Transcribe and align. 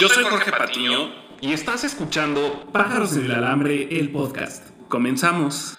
Yo 0.00 0.08
soy 0.08 0.24
Jorge 0.24 0.50
Patiño 0.50 1.12
y 1.40 1.52
estás 1.52 1.84
escuchando 1.84 2.66
Pájaros 2.72 3.16
en 3.16 3.26
el 3.26 3.32
Alambre, 3.32 3.96
el 3.96 4.10
podcast. 4.10 4.68
Comenzamos. 4.88 5.78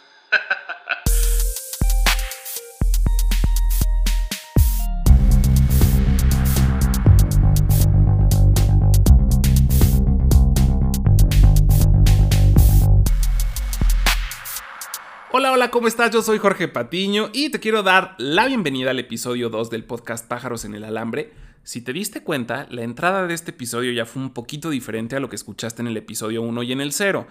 Hola, 15.33 15.51
hola, 15.51 15.69
¿cómo 15.71 15.89
estás? 15.89 16.11
Yo 16.11 16.21
soy 16.21 16.37
Jorge 16.37 16.69
Patiño 16.69 17.31
y 17.33 17.49
te 17.49 17.59
quiero 17.59 17.83
dar 17.83 18.15
la 18.17 18.45
bienvenida 18.45 18.91
al 18.91 18.99
episodio 18.99 19.49
2 19.49 19.69
del 19.69 19.83
podcast 19.83 20.25
Pájaros 20.25 20.63
en 20.63 20.75
el 20.75 20.85
Alambre. 20.85 21.33
Si 21.65 21.81
te 21.81 21.93
diste 21.93 22.21
cuenta, 22.21 22.67
la 22.69 22.83
entrada 22.83 23.25
de 23.25 23.33
este 23.33 23.49
episodio 23.49 23.91
ya 23.91 24.05
fue 24.05 24.21
un 24.21 24.29
poquito 24.29 24.69
diferente 24.69 25.15
a 25.15 25.19
lo 25.19 25.29
que 25.29 25.35
escuchaste 25.35 25.81
en 25.81 25.87
el 25.87 25.97
episodio 25.97 26.43
1 26.43 26.61
y 26.61 26.71
en 26.71 26.79
el 26.79 26.91
0. 26.91 27.25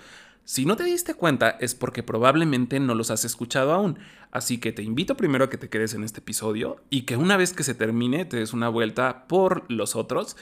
Si 0.45 0.67
no 0.67 0.75
te 0.75 0.83
diste 0.83 1.15
cuenta 1.15 1.51
es 1.51 1.77
porque 1.77 2.03
probablemente 2.03 2.81
no 2.81 2.97
los 2.97 3.13
has 3.13 3.25
escuchado 3.25 3.73
aún, 3.73 3.97
así 4.33 4.59
que 4.59 4.73
te 4.73 4.83
invito 4.83 5.17
primero 5.17 5.45
a 5.45 5.51
que 5.51 5.57
te 5.57 5.69
quedes 5.69 5.95
en 5.95 6.03
este 6.03 6.19
episodio 6.19 6.83
y 6.91 7.03
que 7.03 7.17
una 7.17 7.37
vez 7.37 7.53
que 7.53 7.63
se 7.63 7.77
termine 7.77 8.25
te 8.25 8.39
des 8.39 8.53
una 8.53 8.69
vuelta 8.69 9.29
por 9.29 9.71
los 9.71 9.95
otros. 9.95 10.37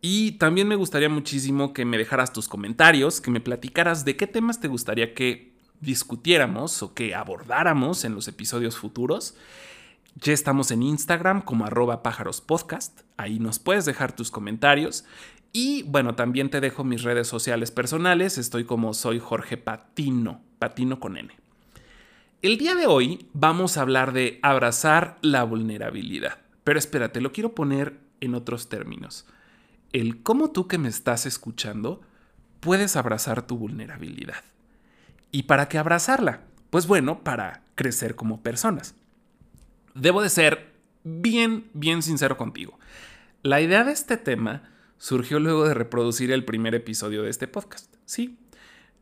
Y 0.00 0.32
también 0.38 0.68
me 0.68 0.76
gustaría 0.76 1.08
muchísimo 1.08 1.72
que 1.72 1.84
me 1.84 1.98
dejaras 1.98 2.32
tus 2.32 2.46
comentarios, 2.46 3.20
que 3.20 3.32
me 3.32 3.40
platicaras 3.40 4.04
de 4.04 4.16
qué 4.16 4.28
temas 4.28 4.60
te 4.60 4.68
gustaría 4.68 5.12
que 5.12 5.56
discutiéramos 5.80 6.84
o 6.84 6.94
que 6.94 7.16
abordáramos 7.16 8.04
en 8.04 8.14
los 8.14 8.28
episodios 8.28 8.76
futuros. 8.76 9.34
Ya 10.16 10.32
estamos 10.32 10.70
en 10.70 10.84
Instagram 10.84 11.42
como 11.42 11.66
arroba 11.66 12.04
pájarospodcast, 12.04 13.00
ahí 13.16 13.40
nos 13.40 13.58
puedes 13.58 13.84
dejar 13.84 14.14
tus 14.14 14.30
comentarios. 14.30 15.04
Y 15.52 15.82
bueno, 15.84 16.14
también 16.14 16.50
te 16.50 16.60
dejo 16.60 16.84
mis 16.84 17.02
redes 17.02 17.26
sociales 17.26 17.72
personales, 17.72 18.38
estoy 18.38 18.64
como 18.64 18.94
soy 18.94 19.18
Jorge 19.18 19.56
Patino, 19.56 20.40
Patino 20.60 21.00
con 21.00 21.16
N. 21.16 21.34
El 22.42 22.58
día 22.58 22.76
de 22.76 22.86
hoy 22.86 23.26
vamos 23.32 23.76
a 23.76 23.80
hablar 23.80 24.12
de 24.12 24.38
abrazar 24.42 25.18
la 25.20 25.42
vulnerabilidad. 25.42 26.38
Pero 26.62 26.78
espérate, 26.78 27.20
lo 27.20 27.32
quiero 27.32 27.54
poner 27.54 27.98
en 28.20 28.34
otros 28.34 28.68
términos. 28.68 29.26
El 29.92 30.22
cómo 30.22 30.50
tú 30.50 30.68
que 30.68 30.78
me 30.78 30.88
estás 30.88 31.26
escuchando 31.26 32.02
puedes 32.60 32.94
abrazar 32.96 33.46
tu 33.46 33.56
vulnerabilidad. 33.56 34.44
¿Y 35.32 35.44
para 35.44 35.68
qué 35.68 35.78
abrazarla? 35.78 36.42
Pues 36.70 36.86
bueno, 36.86 37.24
para 37.24 37.62
crecer 37.74 38.14
como 38.14 38.42
personas. 38.42 38.94
Debo 39.94 40.22
de 40.22 40.28
ser 40.28 40.72
bien, 41.04 41.70
bien 41.72 42.02
sincero 42.02 42.36
contigo. 42.36 42.78
La 43.42 43.60
idea 43.60 43.84
de 43.84 43.92
este 43.92 44.16
tema 44.16 44.70
surgió 44.98 45.38
luego 45.38 45.68
de 45.68 45.74
reproducir 45.74 46.32
el 46.32 46.44
primer 46.44 46.74
episodio 46.74 47.22
de 47.22 47.30
este 47.30 47.46
podcast. 47.46 47.94
Sí, 48.04 48.38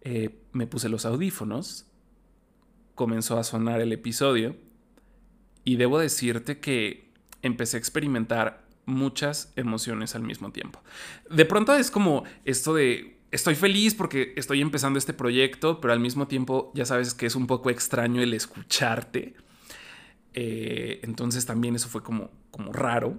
eh, 0.02 0.40
me 0.52 0.66
puse 0.66 0.88
los 0.88 1.06
audífonos, 1.06 1.86
comenzó 2.94 3.38
a 3.38 3.44
sonar 3.44 3.80
el 3.80 3.92
episodio 3.92 4.56
y 5.64 5.76
debo 5.76 5.98
decirte 5.98 6.58
que 6.58 7.12
empecé 7.40 7.76
a 7.76 7.80
experimentar 7.80 8.66
muchas 8.84 9.52
emociones 9.56 10.14
al 10.14 10.22
mismo 10.22 10.50
tiempo. 10.52 10.82
De 11.30 11.44
pronto 11.44 11.74
es 11.74 11.90
como 11.90 12.24
esto 12.44 12.74
de 12.74 13.20
estoy 13.30 13.54
feliz 13.54 13.94
porque 13.94 14.34
estoy 14.36 14.60
empezando 14.60 14.98
este 14.98 15.12
proyecto, 15.14 15.80
pero 15.80 15.92
al 15.92 16.00
mismo 16.00 16.26
tiempo 16.28 16.70
ya 16.74 16.84
sabes 16.84 17.14
que 17.14 17.26
es 17.26 17.36
un 17.36 17.46
poco 17.46 17.70
extraño 17.70 18.20
el 18.22 18.34
escucharte. 18.34 19.34
Eh, 20.34 21.00
entonces 21.02 21.46
también 21.46 21.74
eso 21.74 21.88
fue 21.88 22.02
como, 22.02 22.30
como 22.50 22.72
raro. 22.72 23.18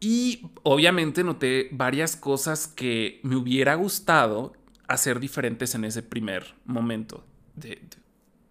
Y 0.00 0.46
obviamente 0.62 1.24
noté 1.24 1.68
varias 1.72 2.16
cosas 2.16 2.68
que 2.68 3.20
me 3.22 3.36
hubiera 3.36 3.74
gustado 3.74 4.52
hacer 4.88 5.20
diferentes 5.20 5.74
en 5.74 5.84
ese 5.84 6.02
primer 6.02 6.54
momento. 6.64 7.24
De, 7.54 7.80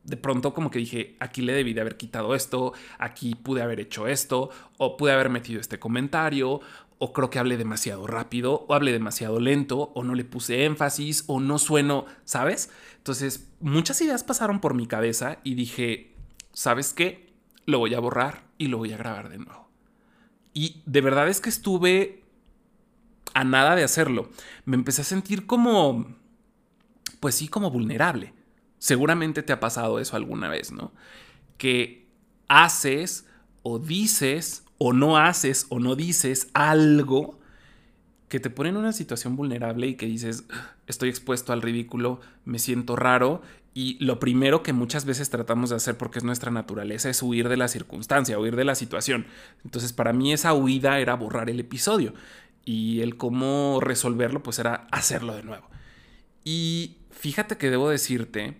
de, 0.04 0.18
pronto 0.18 0.54
como 0.54 0.72
que 0.72 0.80
dije, 0.80 1.16
aquí 1.20 1.42
le 1.42 1.54
debí 1.54 1.74
de 1.74 1.82
haber 1.82 1.98
quitado 1.98 2.34
esto, 2.36 2.74
aquí 2.98 3.36
pude 3.36 3.62
haber 3.62 3.80
hecho 3.80 4.08
esto, 4.08 4.50
o 4.78 4.98
pude 4.98 5.12
haber 5.12 5.30
metido 5.30 5.62
este 5.62 5.80
comentario, 5.80 6.62
o 6.98 7.14
creo 7.14 7.30
que 7.30 7.40
hablé 7.40 7.58
demasiado 7.58 8.08
rápido, 8.08 8.66
o 8.68 8.74
hablé 8.74 8.92
demasiado 8.92 9.40
lento, 9.40 9.92
o 9.94 10.04
no 10.04 10.16
le 10.16 10.24
puse 10.24 10.66
énfasis, 10.66 11.24
o 11.28 11.40
no 11.40 11.60
sueno, 11.60 12.06
¿sabes? 12.24 12.72
Entonces, 12.98 13.52
muchas 13.60 14.02
ideas 14.02 14.24
pasaron 14.24 14.62
por 14.62 14.74
mi 14.74 14.88
cabeza 14.88 15.40
y 15.44 15.56
dije, 15.56 16.16
¿sabes 16.54 16.94
qué? 16.94 17.25
Lo 17.66 17.80
voy 17.80 17.94
a 17.94 18.00
borrar 18.00 18.44
y 18.58 18.68
lo 18.68 18.78
voy 18.78 18.94
a 18.94 18.98
grabar 18.98 19.30
de 19.30 19.38
nuevo. 19.38 19.68
Y 20.54 20.82
de 20.86 21.02
verdad 21.02 21.28
es 21.28 21.42
que 21.42 21.50
estuve 21.50 22.24
a 23.34 23.44
nada 23.44 23.76
de 23.76 23.84
hacerlo. 23.84 24.30
Me 24.64 24.76
empecé 24.76 25.02
a 25.02 25.06
sentir 25.06 25.46
como, 25.46 26.08
pues 27.20 27.36
sí, 27.36 27.48
como 27.48 27.72
vulnerable. 27.72 28.34
Seguramente 28.78 29.44
te 29.44 29.54
ha 29.54 29.60
pasado 29.60 30.00
eso 30.00 30.16
alguna 30.16 30.48
vez, 30.48 30.72
¿no? 30.72 30.94
Que 31.58 32.08
haces 32.48 33.26
o 33.64 33.80
dices 33.80 34.64
o 34.78 34.94
no 34.94 35.18
haces 35.18 35.66
o 35.70 35.80
no 35.80 35.96
dices 35.96 36.50
algo 36.54 37.40
que 38.30 38.40
te 38.40 38.50
pone 38.50 38.70
en 38.70 38.78
una 38.78 38.94
situación 38.94 39.36
vulnerable 39.36 39.88
y 39.88 39.96
que 39.96 40.06
dices, 40.06 40.46
estoy 40.88 41.10
expuesto 41.10 41.54
al 41.54 41.62
ridículo, 41.62 42.20
me 42.44 42.60
siento 42.60 42.96
raro 42.96 43.42
y 43.78 44.04
lo 44.04 44.20
primero 44.20 44.64
que 44.64 44.72
muchas 44.72 45.04
veces 45.04 45.30
tratamos 45.30 45.70
de 45.70 45.76
hacer 45.76 45.98
porque 45.98 46.18
es 46.18 46.24
nuestra 46.24 46.50
naturaleza 46.50 47.10
es 47.10 47.22
huir 47.22 47.50
de 47.50 47.58
la 47.58 47.68
circunstancia, 47.68 48.40
huir 48.40 48.56
de 48.56 48.64
la 48.64 48.74
situación. 48.74 49.28
Entonces 49.66 49.92
para 49.92 50.14
mí 50.14 50.32
esa 50.32 50.54
huida 50.54 50.98
era 51.00 51.14
borrar 51.16 51.50
el 51.50 51.60
episodio 51.60 52.14
y 52.64 53.02
el 53.02 53.18
cómo 53.18 53.80
resolverlo 53.82 54.42
pues 54.42 54.60
era 54.60 54.88
hacerlo 54.92 55.36
de 55.36 55.44
nuevo. 55.44 55.70
Y 56.46 57.00
fíjate 57.12 57.58
que 57.58 57.70
debo 57.70 57.90
decirte 57.90 58.58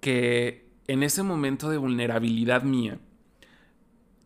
que 0.00 0.70
en 0.86 1.02
ese 1.02 1.24
momento 1.24 1.68
de 1.68 1.78
vulnerabilidad 1.78 2.62
mía, 2.62 2.98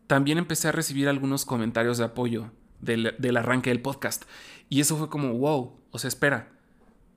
también 0.09 0.37
empecé 0.37 0.69
a 0.69 0.73
recibir 0.73 1.09
algunos 1.09 1.47
comentarios 1.47 1.97
de 1.97 2.05
apoyo 2.05 2.51
del, 2.81 3.37
arranque 3.37 3.71
del 3.71 3.81
podcast. 3.81 4.25
Y 4.69 4.81
eso 4.81 4.99
fue 4.99 5.09
como, 5.09 5.33
wow, 5.39 5.81
o 5.91 5.99
sea, 5.99 6.09
espera, 6.09 6.53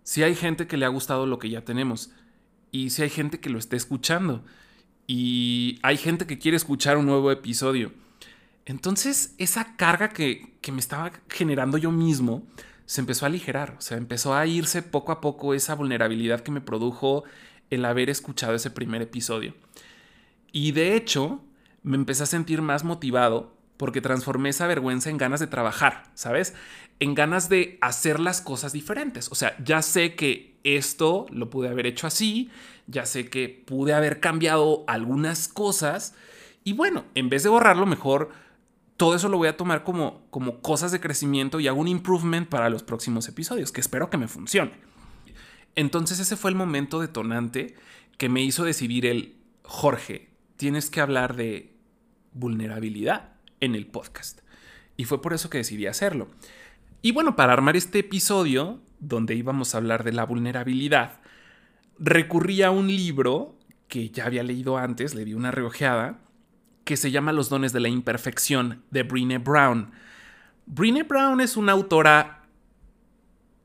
si 0.03 0.23
hay 0.23 0.33
gente 0.33 0.65
que 0.65 0.77
le 0.77 0.85
ha 0.85 0.89
gustado 0.89 1.25
lo 1.25 1.39
que 1.39 1.49
ya 1.49 1.65
tenemos 1.65 2.11
y 2.75 2.89
si 2.89 3.03
hay 3.03 3.09
gente 3.09 3.39
que 3.39 3.49
lo 3.49 3.57
está 3.57 3.77
escuchando 3.77 4.43
y 5.07 5.79
hay 5.81 5.95
gente 5.95 6.27
que 6.27 6.37
quiere 6.37 6.57
escuchar 6.57 6.97
un 6.97 7.05
nuevo 7.05 7.31
episodio. 7.31 7.93
Entonces 8.65 9.33
esa 9.37 9.77
carga 9.77 10.09
que, 10.09 10.57
que 10.59 10.73
me 10.73 10.81
estaba 10.81 11.13
generando 11.29 11.77
yo 11.77 11.89
mismo 11.89 12.45
se 12.85 12.99
empezó 12.99 13.23
a 13.25 13.29
aligerar, 13.29 13.75
o 13.77 13.81
sea, 13.81 13.95
empezó 13.95 14.35
a 14.35 14.45
irse 14.45 14.81
poco 14.81 15.13
a 15.13 15.21
poco 15.21 15.53
esa 15.53 15.73
vulnerabilidad 15.73 16.41
que 16.41 16.51
me 16.51 16.59
produjo 16.59 17.23
el 17.69 17.85
haber 17.85 18.09
escuchado 18.09 18.55
ese 18.55 18.71
primer 18.71 19.01
episodio. 19.01 19.53
Y 20.51 20.73
de 20.73 20.97
hecho, 20.97 21.45
me 21.81 21.95
empecé 21.95 22.23
a 22.23 22.25
sentir 22.25 22.61
más 22.61 22.83
motivado 22.83 23.54
porque 23.77 24.01
transformé 24.01 24.49
esa 24.49 24.67
vergüenza 24.67 25.09
en 25.09 25.17
ganas 25.17 25.39
de 25.39 25.47
trabajar, 25.47 26.03
¿sabes? 26.13 26.53
En 26.99 27.13
ganas 27.13 27.49
de 27.49 27.77
hacer 27.81 28.19
las 28.19 28.41
cosas 28.41 28.71
diferentes. 28.73 29.29
O 29.31 29.35
sea, 29.35 29.55
ya 29.63 29.81
sé 29.81 30.15
que 30.15 30.57
esto 30.63 31.25
lo 31.29 31.49
pude 31.49 31.69
haber 31.69 31.85
hecho 31.85 32.07
así, 32.07 32.49
ya 32.87 33.05
sé 33.05 33.29
que 33.29 33.49
pude 33.49 33.93
haber 33.93 34.19
cambiado 34.19 34.83
algunas 34.87 35.47
cosas 35.47 36.15
y 36.63 36.73
bueno, 36.73 37.05
en 37.13 37.29
vez 37.29 37.43
de 37.43 37.49
borrarlo, 37.49 37.85
mejor 37.85 38.31
todo 38.97 39.15
eso 39.15 39.29
lo 39.29 39.37
voy 39.37 39.47
a 39.47 39.57
tomar 39.57 39.83
como, 39.83 40.25
como 40.31 40.61
cosas 40.61 40.91
de 40.91 40.99
crecimiento 40.99 41.59
y 41.59 41.67
hago 41.67 41.79
un 41.79 41.87
improvement 41.87 42.47
para 42.47 42.69
los 42.69 42.81
próximos 42.81 43.27
episodios, 43.27 43.71
que 43.71 43.81
espero 43.81 44.09
que 44.09 44.17
me 44.17 44.27
funcione. 44.27 44.71
Entonces 45.75 46.19
ese 46.19 46.37
fue 46.37 46.49
el 46.49 46.55
momento 46.55 46.99
detonante 46.99 47.75
que 48.17 48.29
me 48.29 48.41
hizo 48.41 48.63
decidir 48.63 49.05
el, 49.05 49.35
Jorge, 49.63 50.29
tienes 50.55 50.89
que 50.89 51.01
hablar 51.01 51.35
de 51.35 51.75
vulnerabilidad 52.33 53.34
en 53.59 53.75
el 53.75 53.87
podcast. 53.87 54.41
Y 54.97 55.05
fue 55.05 55.21
por 55.21 55.33
eso 55.33 55.49
que 55.49 55.59
decidí 55.59 55.87
hacerlo. 55.87 56.27
Y 57.01 57.11
bueno, 57.11 57.35
para 57.35 57.53
armar 57.53 57.75
este 57.75 57.99
episodio, 57.99 58.79
donde 58.99 59.35
íbamos 59.35 59.75
a 59.75 59.77
hablar 59.77 60.03
de 60.03 60.13
la 60.13 60.25
vulnerabilidad, 60.25 61.19
recurrí 61.99 62.61
a 62.63 62.71
un 62.71 62.87
libro 62.87 63.55
que 63.87 64.09
ya 64.09 64.25
había 64.25 64.43
leído 64.43 64.77
antes, 64.77 65.13
le 65.13 65.25
di 65.25 65.33
una 65.33 65.51
reojeada, 65.51 66.19
que 66.83 66.97
se 66.97 67.11
llama 67.11 67.33
Los 67.33 67.49
dones 67.49 67.73
de 67.73 67.79
la 67.79 67.89
imperfección, 67.89 68.83
de 68.91 69.03
Brene 69.03 69.37
Brown. 69.37 69.91
Brene 70.65 71.03
Brown 71.03 71.41
es 71.41 71.57
una 71.57 71.73
autora 71.73 72.43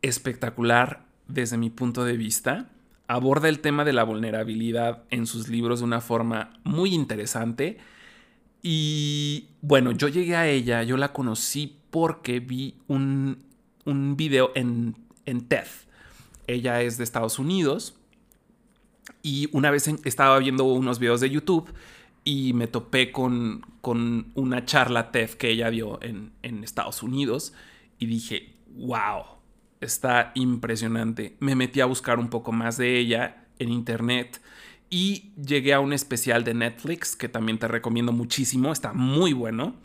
espectacular 0.02 1.06
desde 1.28 1.56
mi 1.56 1.70
punto 1.70 2.04
de 2.04 2.16
vista. 2.16 2.70
Aborda 3.08 3.48
el 3.48 3.60
tema 3.60 3.84
de 3.84 3.92
la 3.92 4.04
vulnerabilidad 4.04 5.04
en 5.10 5.26
sus 5.26 5.48
libros 5.48 5.80
de 5.80 5.86
una 5.86 6.00
forma 6.00 6.60
muy 6.64 6.94
interesante 6.94 7.78
y 8.62 9.48
bueno, 9.62 9.92
yo 9.92 10.08
llegué 10.08 10.36
a 10.36 10.48
ella, 10.48 10.82
yo 10.82 10.96
la 10.96 11.12
conocí 11.12 11.78
porque 11.90 12.40
vi 12.40 12.76
un, 12.88 13.38
un 13.84 14.16
video 14.16 14.52
en, 14.54 14.96
en 15.26 15.46
TED. 15.46 15.66
Ella 16.46 16.82
es 16.82 16.98
de 16.98 17.04
Estados 17.04 17.38
Unidos 17.38 17.94
y 19.22 19.48
una 19.52 19.70
vez 19.70 19.88
estaba 20.04 20.38
viendo 20.38 20.64
unos 20.64 20.98
videos 20.98 21.20
de 21.20 21.30
YouTube 21.30 21.72
y 22.24 22.52
me 22.52 22.66
topé 22.66 23.12
con, 23.12 23.64
con 23.80 24.30
una 24.34 24.64
charla 24.64 25.10
TED 25.10 25.30
que 25.30 25.50
ella 25.50 25.70
dio 25.70 26.02
en, 26.02 26.32
en 26.42 26.64
Estados 26.64 27.02
Unidos 27.02 27.54
y 27.98 28.06
dije, 28.06 28.54
wow, 28.76 29.24
está 29.80 30.32
impresionante. 30.34 31.36
Me 31.40 31.54
metí 31.54 31.80
a 31.80 31.86
buscar 31.86 32.18
un 32.18 32.28
poco 32.28 32.52
más 32.52 32.76
de 32.76 32.98
ella 32.98 33.46
en 33.58 33.70
internet 33.70 34.40
y 34.90 35.32
llegué 35.40 35.72
a 35.72 35.80
un 35.80 35.92
especial 35.92 36.42
de 36.42 36.52
Netflix 36.52 37.14
que 37.14 37.28
también 37.28 37.58
te 37.58 37.68
recomiendo 37.68 38.12
muchísimo, 38.12 38.72
está 38.72 38.92
muy 38.92 39.32
bueno, 39.32 39.76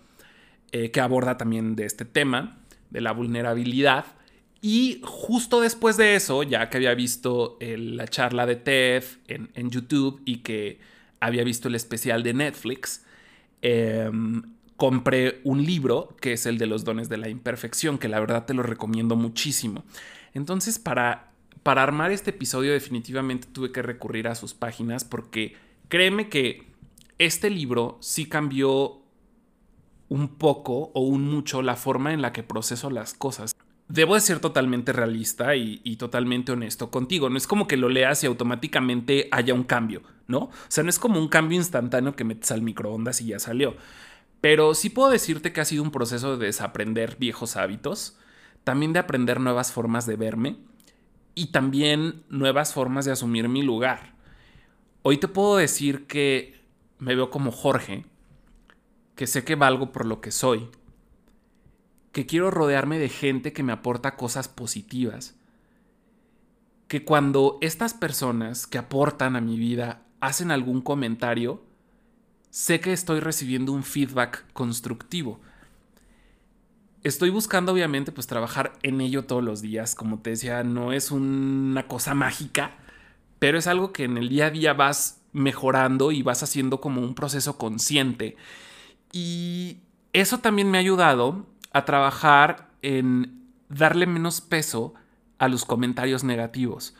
eh, 0.72 0.90
que 0.90 1.00
aborda 1.00 1.38
también 1.38 1.76
de 1.76 1.86
este 1.86 2.06
tema, 2.06 2.58
de 2.90 3.02
la 3.02 3.12
vulnerabilidad. 3.12 4.06
Y 4.62 5.00
justo 5.04 5.62
después 5.62 5.96
de 5.96 6.16
eso, 6.16 6.42
ya 6.42 6.72
que 6.72 6.78
había 6.78 6.96
visto 6.96 7.60
la 7.62 8.08
charla 8.08 8.48
de 8.48 8.56
TED 8.56 9.04
en, 9.28 9.70
YouTube 9.70 10.22
y 10.26 10.38
que 10.38 10.80
había 11.20 11.44
visto 11.44 11.68
el 11.68 11.76
especial 11.76 12.24
de 12.24 12.34
Netflix, 12.34 13.06
em, 13.62 14.42
compré 14.76 15.40
un 15.44 15.64
libro 15.64 16.16
que 16.20 16.34
es 16.34 16.48
el 16.48 16.58
de 16.58 16.66
los 16.66 16.84
dones 16.84 17.10
de 17.10 17.18
la 17.18 17.30
imperfección, 17.30 18.00
que 18.00 18.08
la 18.08 18.20
verdad 18.20 18.46
te 18.46 18.56
lo 18.56 18.64
recomiendo 18.64 19.16
muchísimo. 19.16 19.84
Entonces, 20.34 20.80
para, 20.80 21.32
para 21.66 21.82
armar 21.82 22.12
este 22.12 22.30
episodio 22.30 22.74
definitivamente 22.74 23.48
tuve 23.52 23.72
que 23.72 23.82
recurrir 23.82 24.28
a 24.28 24.36
sus 24.36 24.54
páginas 24.54 25.04
porque 25.04 25.56
créeme 25.88 26.30
que 26.30 26.72
este 27.18 27.50
libro 27.50 27.98
sí 28.02 28.30
cambió 28.30 29.02
un 30.08 30.28
poco 30.36 30.92
o 30.94 31.00
un 31.00 31.28
mucho 31.28 31.64
la 31.64 31.76
forma 31.76 32.14
en 32.14 32.22
la 32.22 32.32
que 32.34 32.44
proceso 32.44 32.92
las 32.92 33.16
cosas. 33.16 33.56
Debo 33.88 34.14
de 34.14 34.22
ser 34.22 34.40
totalmente 34.40 34.94
realista 34.94 35.56
y, 35.56 35.82
y, 35.84 35.96
totalmente 35.96 36.52
honesto 36.52 36.92
contigo. 36.92 37.32
No 37.32 37.38
es 37.38 37.48
como 37.48 37.68
que 37.68 37.78
lo 37.78 37.90
leas 37.90 38.24
y 38.24 38.28
automáticamente 38.28 39.28
haya 39.32 39.56
un 39.56 39.64
cambio, 39.64 40.04
¿no? 40.28 40.38
O 40.38 40.52
sea, 40.68 40.84
no 40.84 40.92
es 40.92 41.00
como 41.00 41.20
un 41.20 41.30
cambio 41.30 41.58
instantáneo 41.58 42.16
que 42.16 42.26
metes 42.26 42.52
al 42.52 42.62
microondas 42.62 43.22
y 43.22 43.30
ya 43.30 43.40
salió. 43.40 43.76
Pero 44.40 44.76
sí 44.76 44.92
puedo 44.92 45.10
decirte 45.10 45.52
que 45.52 45.62
ha 45.62 45.66
sido 45.66 45.82
un 45.82 45.90
proceso 45.90 46.38
de 46.38 46.46
desaprender 46.46 47.16
viejos 47.18 47.56
hábitos, 47.56 48.20
también 48.64 48.94
de 48.94 49.00
aprender 49.00 49.40
nuevas 49.40 49.72
formas 49.72 50.06
de 50.06 50.16
verme 50.16 50.58
y 51.36 51.48
también 51.48 52.24
nuevas 52.30 52.74
formas 52.74 53.06
de 53.06 53.12
asumir 53.12 53.50
mi 53.50 53.62
lugar. 53.62 54.16
Hoy 55.04 55.18
te 55.18 55.28
puedo 55.28 55.58
decir 55.58 56.08
que 56.08 56.60
me 56.98 57.14
veo 57.14 57.30
como 57.30 57.52
Jorge, 57.52 58.06
que 59.16 59.28
sé 59.28 59.44
que 59.44 59.56
valgo 59.56 59.92
por 59.92 60.06
lo 60.06 60.22
que 60.22 60.32
soy, 60.32 60.70
que 62.14 62.26
quiero 62.26 62.50
rodearme 62.50 62.98
de 62.98 63.10
gente 63.10 63.54
que 63.54 63.64
me 63.64 63.74
aporta 63.74 64.16
cosas 64.16 64.48
positivas, 64.48 65.36
que 66.88 67.04
cuando 67.04 67.58
estas 67.62 67.94
personas 67.94 68.66
que 68.66 68.78
aportan 68.78 69.36
a 69.36 69.42
mi 69.42 69.58
vida 69.58 70.04
hacen 70.22 70.52
algún 70.52 70.82
comentario, 70.82 71.64
sé 72.50 72.80
que 72.80 72.94
estoy 72.94 73.20
recibiendo 73.20 73.74
un 73.74 73.84
feedback 73.84 74.46
constructivo. 74.54 75.42
Estoy 77.06 77.30
buscando 77.30 77.72
obviamente 77.72 78.12
pues 78.12 78.26
trabajar 78.26 78.74
en 78.82 79.00
ello 79.00 79.26
todos 79.26 79.44
los 79.44 79.62
días, 79.62 79.94
como 79.94 80.22
te 80.22 80.32
decía, 80.32 80.64
no 80.64 80.92
es 80.92 81.12
una 81.12 81.88
cosa 81.88 82.16
mágica, 82.16 82.78
pero 83.38 83.60
es 83.60 83.68
algo 83.68 83.94
que 83.94 84.06
en 84.06 84.18
el 84.18 84.28
día 84.28 84.48
a 84.48 84.50
día 84.50 84.74
vas 84.74 85.22
mejorando 85.32 86.12
y 86.12 86.24
vas 86.24 86.42
haciendo 86.42 86.82
como 86.82 87.02
un 87.02 87.14
proceso 87.14 87.60
consciente. 87.60 88.38
Y 89.12 89.82
eso 90.14 90.40
también 90.40 90.72
me 90.72 90.80
ha 90.80 90.82
ayudado 90.82 91.46
a 91.74 91.86
trabajar 91.86 92.72
en 92.82 93.52
darle 93.70 94.08
menos 94.08 94.42
peso 94.42 94.96
a 95.38 95.48
los 95.48 95.64
comentarios 95.64 96.24
negativos. 96.24 96.96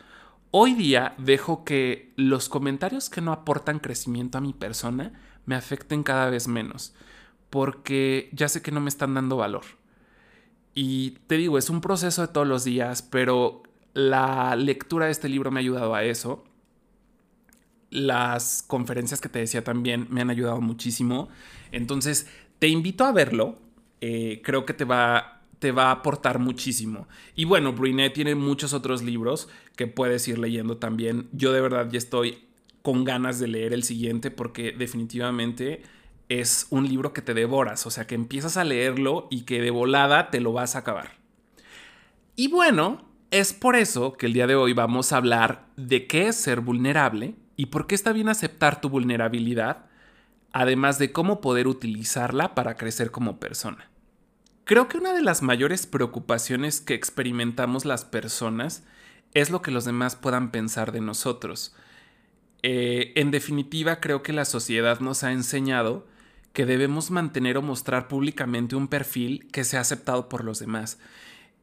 Hoy 0.52 0.74
día 0.74 1.16
dejo 1.18 1.64
que 1.64 2.12
los 2.14 2.48
comentarios 2.48 3.10
que 3.10 3.22
no 3.22 3.32
aportan 3.32 3.80
crecimiento 3.80 4.38
a 4.38 4.40
mi 4.40 4.52
persona 4.52 5.14
me 5.46 5.56
afecten 5.56 6.04
cada 6.04 6.30
vez 6.30 6.46
menos, 6.46 6.94
porque 7.50 8.30
ya 8.32 8.48
sé 8.48 8.62
que 8.62 8.70
no 8.70 8.80
me 8.80 8.88
están 8.88 9.12
dando 9.12 9.38
valor. 9.38 9.64
Y 10.78 11.12
te 11.26 11.38
digo, 11.38 11.56
es 11.56 11.70
un 11.70 11.80
proceso 11.80 12.20
de 12.20 12.28
todos 12.28 12.46
los 12.46 12.62
días, 12.62 13.00
pero 13.00 13.62
la 13.94 14.54
lectura 14.56 15.06
de 15.06 15.12
este 15.12 15.30
libro 15.30 15.50
me 15.50 15.58
ha 15.58 15.62
ayudado 15.62 15.94
a 15.94 16.04
eso. 16.04 16.44
Las 17.88 18.62
conferencias 18.62 19.22
que 19.22 19.30
te 19.30 19.38
decía 19.38 19.64
también 19.64 20.06
me 20.10 20.20
han 20.20 20.28
ayudado 20.28 20.60
muchísimo. 20.60 21.30
Entonces, 21.72 22.28
te 22.58 22.68
invito 22.68 23.06
a 23.06 23.12
verlo. 23.12 23.58
Eh, 24.02 24.42
creo 24.44 24.66
que 24.66 24.74
te 24.74 24.84
va, 24.84 25.40
te 25.60 25.72
va 25.72 25.84
a 25.84 25.92
aportar 25.92 26.40
muchísimo. 26.40 27.08
Y 27.34 27.46
bueno, 27.46 27.72
Brunet 27.72 28.12
tiene 28.12 28.34
muchos 28.34 28.74
otros 28.74 29.02
libros 29.02 29.48
que 29.76 29.86
puedes 29.86 30.28
ir 30.28 30.38
leyendo 30.38 30.76
también. 30.76 31.30
Yo 31.32 31.54
de 31.54 31.62
verdad 31.62 31.88
ya 31.90 31.96
estoy 31.96 32.44
con 32.82 33.04
ganas 33.04 33.40
de 33.40 33.48
leer 33.48 33.72
el 33.72 33.82
siguiente 33.82 34.30
porque 34.30 34.72
definitivamente 34.72 35.82
es 36.28 36.66
un 36.70 36.88
libro 36.88 37.12
que 37.12 37.22
te 37.22 37.34
devoras, 37.34 37.86
o 37.86 37.90
sea 37.90 38.06
que 38.06 38.14
empiezas 38.14 38.56
a 38.56 38.64
leerlo 38.64 39.28
y 39.30 39.42
que 39.42 39.60
de 39.60 39.70
volada 39.70 40.30
te 40.30 40.40
lo 40.40 40.52
vas 40.52 40.74
a 40.74 40.80
acabar. 40.80 41.12
Y 42.34 42.48
bueno, 42.48 43.04
es 43.30 43.52
por 43.52 43.76
eso 43.76 44.14
que 44.14 44.26
el 44.26 44.32
día 44.32 44.46
de 44.46 44.56
hoy 44.56 44.72
vamos 44.72 45.12
a 45.12 45.16
hablar 45.16 45.66
de 45.76 46.06
qué 46.06 46.28
es 46.28 46.36
ser 46.36 46.60
vulnerable 46.60 47.34
y 47.56 47.66
por 47.66 47.86
qué 47.86 47.94
está 47.94 48.12
bien 48.12 48.28
aceptar 48.28 48.80
tu 48.80 48.88
vulnerabilidad, 48.88 49.86
además 50.52 50.98
de 50.98 51.12
cómo 51.12 51.40
poder 51.40 51.66
utilizarla 51.66 52.54
para 52.54 52.76
crecer 52.76 53.10
como 53.10 53.38
persona. 53.38 53.90
Creo 54.64 54.88
que 54.88 54.98
una 54.98 55.12
de 55.12 55.22
las 55.22 55.42
mayores 55.42 55.86
preocupaciones 55.86 56.80
que 56.80 56.94
experimentamos 56.94 57.84
las 57.84 58.04
personas 58.04 58.84
es 59.32 59.50
lo 59.50 59.62
que 59.62 59.70
los 59.70 59.84
demás 59.84 60.16
puedan 60.16 60.50
pensar 60.50 60.92
de 60.92 61.00
nosotros. 61.00 61.74
Eh, 62.62 63.12
en 63.16 63.30
definitiva, 63.30 64.00
creo 64.00 64.22
que 64.22 64.32
la 64.32 64.44
sociedad 64.44 65.00
nos 65.00 65.22
ha 65.22 65.32
enseñado 65.32 66.06
que 66.56 66.64
debemos 66.64 67.10
mantener 67.10 67.58
o 67.58 67.62
mostrar 67.62 68.08
públicamente 68.08 68.76
un 68.76 68.88
perfil 68.88 69.46
que 69.52 69.62
sea 69.62 69.80
aceptado 69.80 70.30
por 70.30 70.42
los 70.42 70.58
demás, 70.58 70.98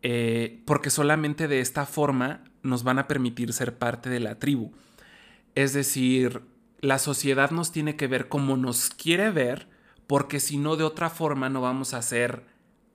eh, 0.04 0.62
porque 0.66 0.92
solamente 0.92 1.48
de 1.48 1.62
esta 1.62 1.88
forma 1.88 2.44
nos 2.62 2.84
van 2.84 3.00
a 3.00 3.07
permitir 3.07 3.54
ser 3.54 3.75
parte 3.80 4.12
de 4.12 4.19
la 4.19 4.38
tribu. 4.38 4.72
Es 5.56 5.74
decir, 5.74 6.44
la 6.80 7.00
sociedad 7.00 7.50
nos 7.50 7.72
tiene 7.72 7.95
que 7.95 8.06
ver 8.06 8.30
como 8.30 8.56
nos 8.56 8.92
quiere 8.92 9.31
ver, 9.31 9.68
porque 10.06 10.40
si 10.40 10.60
no, 10.60 10.75
de 10.75 10.84
otra 10.84 11.10
forma 11.10 11.50
no 11.50 11.62
vamos 11.62 11.96
a 11.96 12.01
ser 12.04 12.46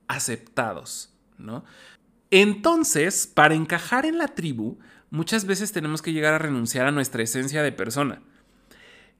aceptados, 0.07 1.13
¿no? 1.37 1.65
Entonces, 2.31 3.27
para 3.27 3.55
encajar 3.55 4.05
en 4.05 4.17
la 4.17 4.29
tribu, 4.29 4.79
muchas 5.09 5.43
veces 5.43 5.73
tenemos 5.73 6.01
que 6.01 6.13
llegar 6.13 6.33
a 6.33 6.39
renunciar 6.39 6.87
a 6.87 6.93
nuestra 6.93 7.23
esencia 7.23 7.61
de 7.61 7.73
persona. 7.73 8.21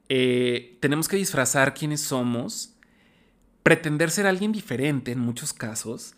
Eh, 0.10 0.78
tenemos 0.82 1.08
que 1.08 1.18
disfrazar 1.18 1.74
quiénes 1.74 2.02
somos, 2.02 2.76
pretender 3.64 4.12
ser 4.12 4.26
alguien 4.28 4.52
diferente 4.52 5.12
en 5.12 5.20
muchos 5.20 5.54
casos. 5.54 6.16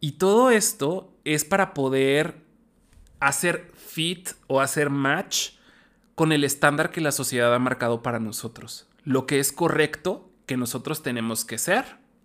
Y 0.00 0.12
todo 0.12 0.50
esto 0.50 1.16
es 1.24 1.44
para 1.44 1.74
poder 1.74 2.42
hacer 3.20 3.70
fit 3.76 4.30
o 4.48 4.60
hacer 4.60 4.90
match 4.90 5.50
con 6.16 6.32
el 6.32 6.42
estándar 6.44 6.90
que 6.90 7.00
la 7.00 7.12
sociedad 7.12 7.54
ha 7.54 7.58
marcado 7.60 8.02
para 8.02 8.18
nosotros. 8.18 8.88
Lo 9.04 9.26
que 9.26 9.38
es 9.38 9.52
correcto 9.52 10.28
que 10.46 10.56
nosotros 10.56 11.02
tenemos 11.02 11.44
que 11.44 11.58
ser 11.58 11.84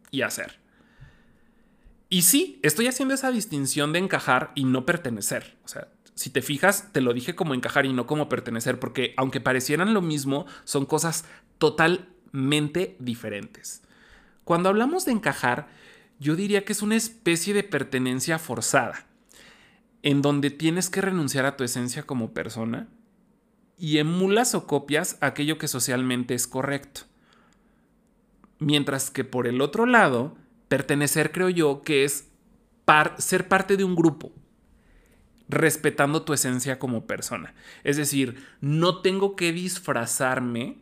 y 0.09 0.23
hacer. 0.23 0.59
Y 2.09 2.23
sí, 2.23 2.59
estoy 2.63 2.87
haciendo 2.87 3.13
esa 3.13 3.31
distinción 3.31 3.93
de 3.93 3.99
encajar 3.99 4.51
y 4.55 4.63
no 4.63 4.85
pertenecer. 4.85 5.57
O 5.65 5.67
sea, 5.67 5.87
si 6.17 6.31
te 6.31 6.41
fijas, 6.41 6.91
te 6.93 7.01
lo 7.01 7.13
dije 7.13 7.35
como 7.35 7.53
encajar 7.53 7.85
y 7.85 7.93
no 7.93 8.07
como 8.07 8.27
pertenecer, 8.27 8.79
porque 8.79 9.13
aunque 9.17 9.39
parecieran 9.39 9.93
lo 9.93 10.01
mismo, 10.01 10.47
son 10.63 10.87
cosas 10.87 11.25
totalmente 11.59 12.97
diferentes. 12.99 13.83
Cuando 14.43 14.69
hablamos 14.69 15.05
de 15.05 15.11
encajar, 15.11 15.67
yo 16.19 16.35
diría 16.35 16.65
que 16.65 16.73
es 16.73 16.81
una 16.81 16.95
especie 16.95 17.53
de 17.53 17.61
pertenencia 17.61 18.39
forzada, 18.39 19.05
en 20.01 20.23
donde 20.23 20.49
tienes 20.49 20.89
que 20.89 21.01
renunciar 21.01 21.45
a 21.45 21.55
tu 21.55 21.63
esencia 21.63 22.01
como 22.01 22.33
persona 22.33 22.87
y 23.77 23.99
emulas 23.99 24.55
o 24.55 24.65
copias 24.65 25.19
aquello 25.21 25.59
que 25.59 25.67
socialmente 25.67 26.33
es 26.33 26.47
correcto. 26.47 27.01
Mientras 28.57 29.11
que 29.11 29.23
por 29.23 29.45
el 29.45 29.61
otro 29.61 29.85
lado, 29.85 30.35
pertenecer 30.67 31.31
creo 31.31 31.49
yo 31.49 31.83
que 31.83 32.05
es 32.05 32.27
ser 33.19 33.47
parte 33.47 33.77
de 33.77 33.83
un 33.83 33.95
grupo, 33.95 34.31
respetando 35.49 36.23
tu 36.23 36.33
esencia 36.33 36.79
como 36.79 37.05
persona. 37.05 37.53
Es 37.83 37.97
decir, 37.97 38.45
no 38.61 39.01
tengo 39.01 39.35
que 39.35 39.51
disfrazarme 39.51 40.79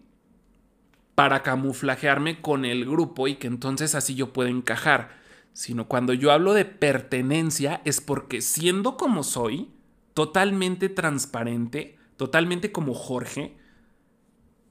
para 1.16 1.44
camuflajearme 1.44 2.42
con 2.42 2.66
el 2.66 2.86
grupo 2.86 3.28
y 3.28 3.36
que 3.36 3.48
entonces 3.48 3.96
así 3.96 4.16
yo 4.16 4.34
pueda 4.34 4.50
encajar, 4.50 5.18
sino 5.54 5.88
cuando 5.88 6.14
yo 6.14 6.32
hablo 6.32 6.54
de 6.54 6.66
pertenencia 6.66 7.82
es 7.86 8.02
porque 8.02 8.42
siendo 8.42 8.98
como 8.98 9.24
soy, 9.24 9.70
totalmente 10.14 10.90
transparente, 10.90 11.98
totalmente 12.18 12.72
como 12.72 12.94
Jorge, 12.94 13.58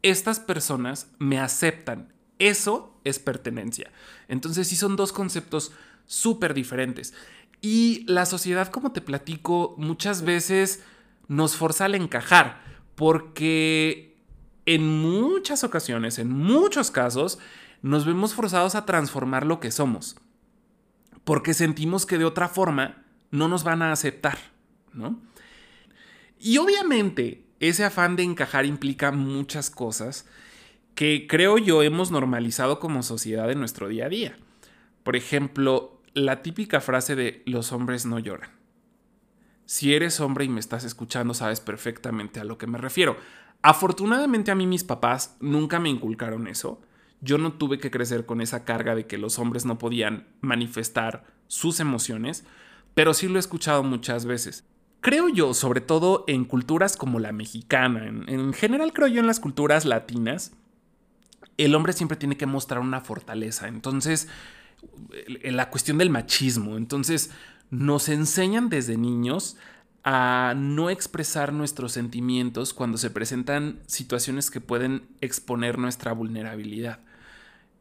estas 0.03 0.41
personas 0.41 1.11
me 1.19 1.39
aceptan. 1.39 2.13
Eso 2.39 3.01
es 3.05 3.19
pertenencia. 3.19 3.91
Entonces 4.29 4.69
sí 4.69 4.77
son 4.77 4.97
dos 4.97 5.13
conceptos 5.13 5.73
súper 6.07 6.53
diferentes. 6.53 7.15
Y 7.65 8.05
la 8.07 8.27
sociedad, 8.27 8.69
como 8.69 8.93
te 8.93 9.01
platico, 9.01 9.75
muchas 9.79 10.21
veces 10.21 10.85
nos 11.29 11.57
forza 11.57 11.87
al 11.87 11.95
encajar, 11.95 12.63
porque 12.95 14.19
en 14.67 14.87
muchas 14.87 15.65
ocasiones, 15.65 16.19
en 16.19 16.29
muchos 16.29 16.91
casos, 16.91 17.39
nos 17.81 18.05
vemos 18.05 18.35
forzados 18.35 18.75
a 18.75 18.85
transformar 18.85 19.47
lo 19.47 19.61
que 19.61 19.71
somos, 19.71 20.17
porque 21.25 21.55
sentimos 21.55 22.05
que 22.05 22.19
de 22.19 22.27
otra 22.27 22.51
forma 22.51 23.03
no 23.31 23.49
nos 23.49 23.65
van 23.65 23.81
a 23.81 23.93
aceptar, 23.93 24.37
¿no? 24.93 25.23
Y 26.39 26.59
obviamente 26.59 27.47
ese 27.61 27.85
afán 27.85 28.15
de 28.15 28.25
encajar 28.25 28.67
implica 28.67 29.11
muchas 29.11 29.71
cosas 29.71 30.27
que 30.95 31.27
creo 31.27 31.57
yo 31.57 31.83
hemos 31.83 32.11
normalizado 32.11 32.79
como 32.79 33.03
sociedad 33.03 33.51
en 33.51 33.59
nuestro 33.59 33.89
día 33.89 34.05
a 34.05 34.11
día. 34.11 34.37
Por 35.03 35.17
ejemplo, 35.17 35.94
la 36.15 36.43
típica 36.43 36.81
frase 36.81 37.17
de 37.17 37.43
los 37.47 37.73
hombres 37.73 38.07
no 38.07 38.19
lloran. 38.19 38.51
Si 39.67 39.95
eres 39.95 40.21
hombre 40.21 40.45
y 40.45 40.49
me 40.49 40.61
estás 40.61 40.85
escuchando, 40.85 41.35
sabes 41.35 41.61
perfectamente 41.61 42.41
a 42.41 42.45
lo 42.45 42.59
que 42.59 42.67
me 42.67 42.79
refiero. 42.79 43.17
Afortunadamente 43.63 44.51
a 44.51 44.55
mí 44.55 44.67
mis 44.67 44.85
papás 44.85 45.37
nunca 45.41 45.81
me 45.81 45.89
inculcaron 45.89 46.47
eso. 46.47 46.81
Yo 47.21 47.39
no 47.39 47.55
tuve 47.55 47.79
que 47.79 47.91
crecer 47.91 48.27
con 48.27 48.41
esa 48.41 48.65
carga 48.65 48.95
de 48.95 49.07
que 49.07 49.19
los 49.19 49.39
hombres 49.39 49.65
no 49.65 49.79
podían 49.79 50.27
manifestar 50.43 51.25
sus 51.49 51.81
emociones, 51.81 52.45
pero 52.95 53.15
sí 53.15 53.29
lo 53.29 53.37
he 53.37 53.41
escuchado 53.41 53.83
muchas 53.83 54.27
veces. 54.27 54.65
Creo 55.01 55.29
yo, 55.29 55.55
sobre 55.55 55.81
todo 55.81 56.25
en 56.29 56.45
culturas 56.45 56.97
como 56.97 57.19
la 57.19 57.33
mexicana, 57.33 58.07
en, 58.07 58.53
general 58.53 58.93
creo 58.93 59.09
yo 59.09 59.21
en 59.21 59.27
las 59.27 59.41
culturas 59.41 59.85
latinas, 59.85 60.53
el 61.57 61.75
hombre 61.75 61.93
siempre 61.93 62.17
tiene 62.17 62.37
que 62.37 62.47
mostrar 62.47 62.81
una 62.81 63.01
fortaleza. 63.01 63.69
Entonces, 63.69 64.29
la 65.43 65.71
cuestión 65.71 65.99
del 65.99 66.11
machismo. 66.11 66.77
Entonces, 66.77 67.31
nos 67.71 68.09
enseñan 68.09 68.69
desde 68.69 68.97
niños 68.97 69.57
a 70.05 70.55
no 70.57 70.91
expresar 70.91 71.53
nuestros 71.53 71.93
sentimientos 71.93 72.75
cuando 72.75 72.99
se 72.99 73.11
presentan 73.11 73.81
situaciones 73.87 74.51
que 74.51 74.61
pueden 74.61 75.07
exponer 75.23 75.79
nuestra 75.79 76.13
vulnerabilidad. 76.13 77.01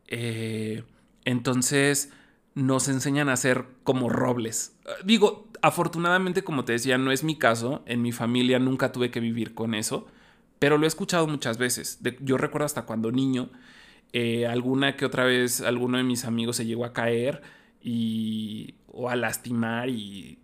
Eh, 0.07 0.83
entonces 1.25 2.12
nos 2.55 2.88
enseñan 2.88 3.29
a 3.29 3.36
ser 3.36 3.65
como 3.83 4.10
robles. 4.10 4.75
Digo, 5.03 5.50
afortunadamente, 5.62 6.43
como 6.43 6.63
te 6.65 6.74
decía, 6.74 6.98
no 6.98 7.12
es 7.12 7.24
mi 7.24 7.38
caso. 7.38 7.83
En 7.86 8.01
mi 8.01 8.12
familia 8.12 8.57
nunca 8.60 8.91
tuve 8.91 9.12
que 9.12 9.19
vivir 9.19 9.53
con 9.53 9.74
eso, 9.74 10.07
pero 10.60 10.77
lo 10.77 10.86
he 10.86 10.88
escuchado 10.88 11.27
muchas 11.27 11.57
veces. 11.57 12.00
yo 12.22 12.38
recuerdo 12.38 12.65
hasta 12.65 12.83
cuando 12.83 13.12
niño, 13.12 13.50
eh, 14.12 14.45
alguna 14.45 14.95
que 14.95 15.05
otra 15.05 15.24
vez 15.24 15.62
alguno 15.62 15.98
de 15.98 16.03
mis 16.03 16.25
amigos 16.25 16.57
se 16.57 16.65
llegó 16.65 16.86
a 16.86 16.93
caer 16.93 17.41
y, 17.81 18.75
o 18.88 19.10
a 19.10 19.15
lastimar 19.15 19.89
y 19.89 20.39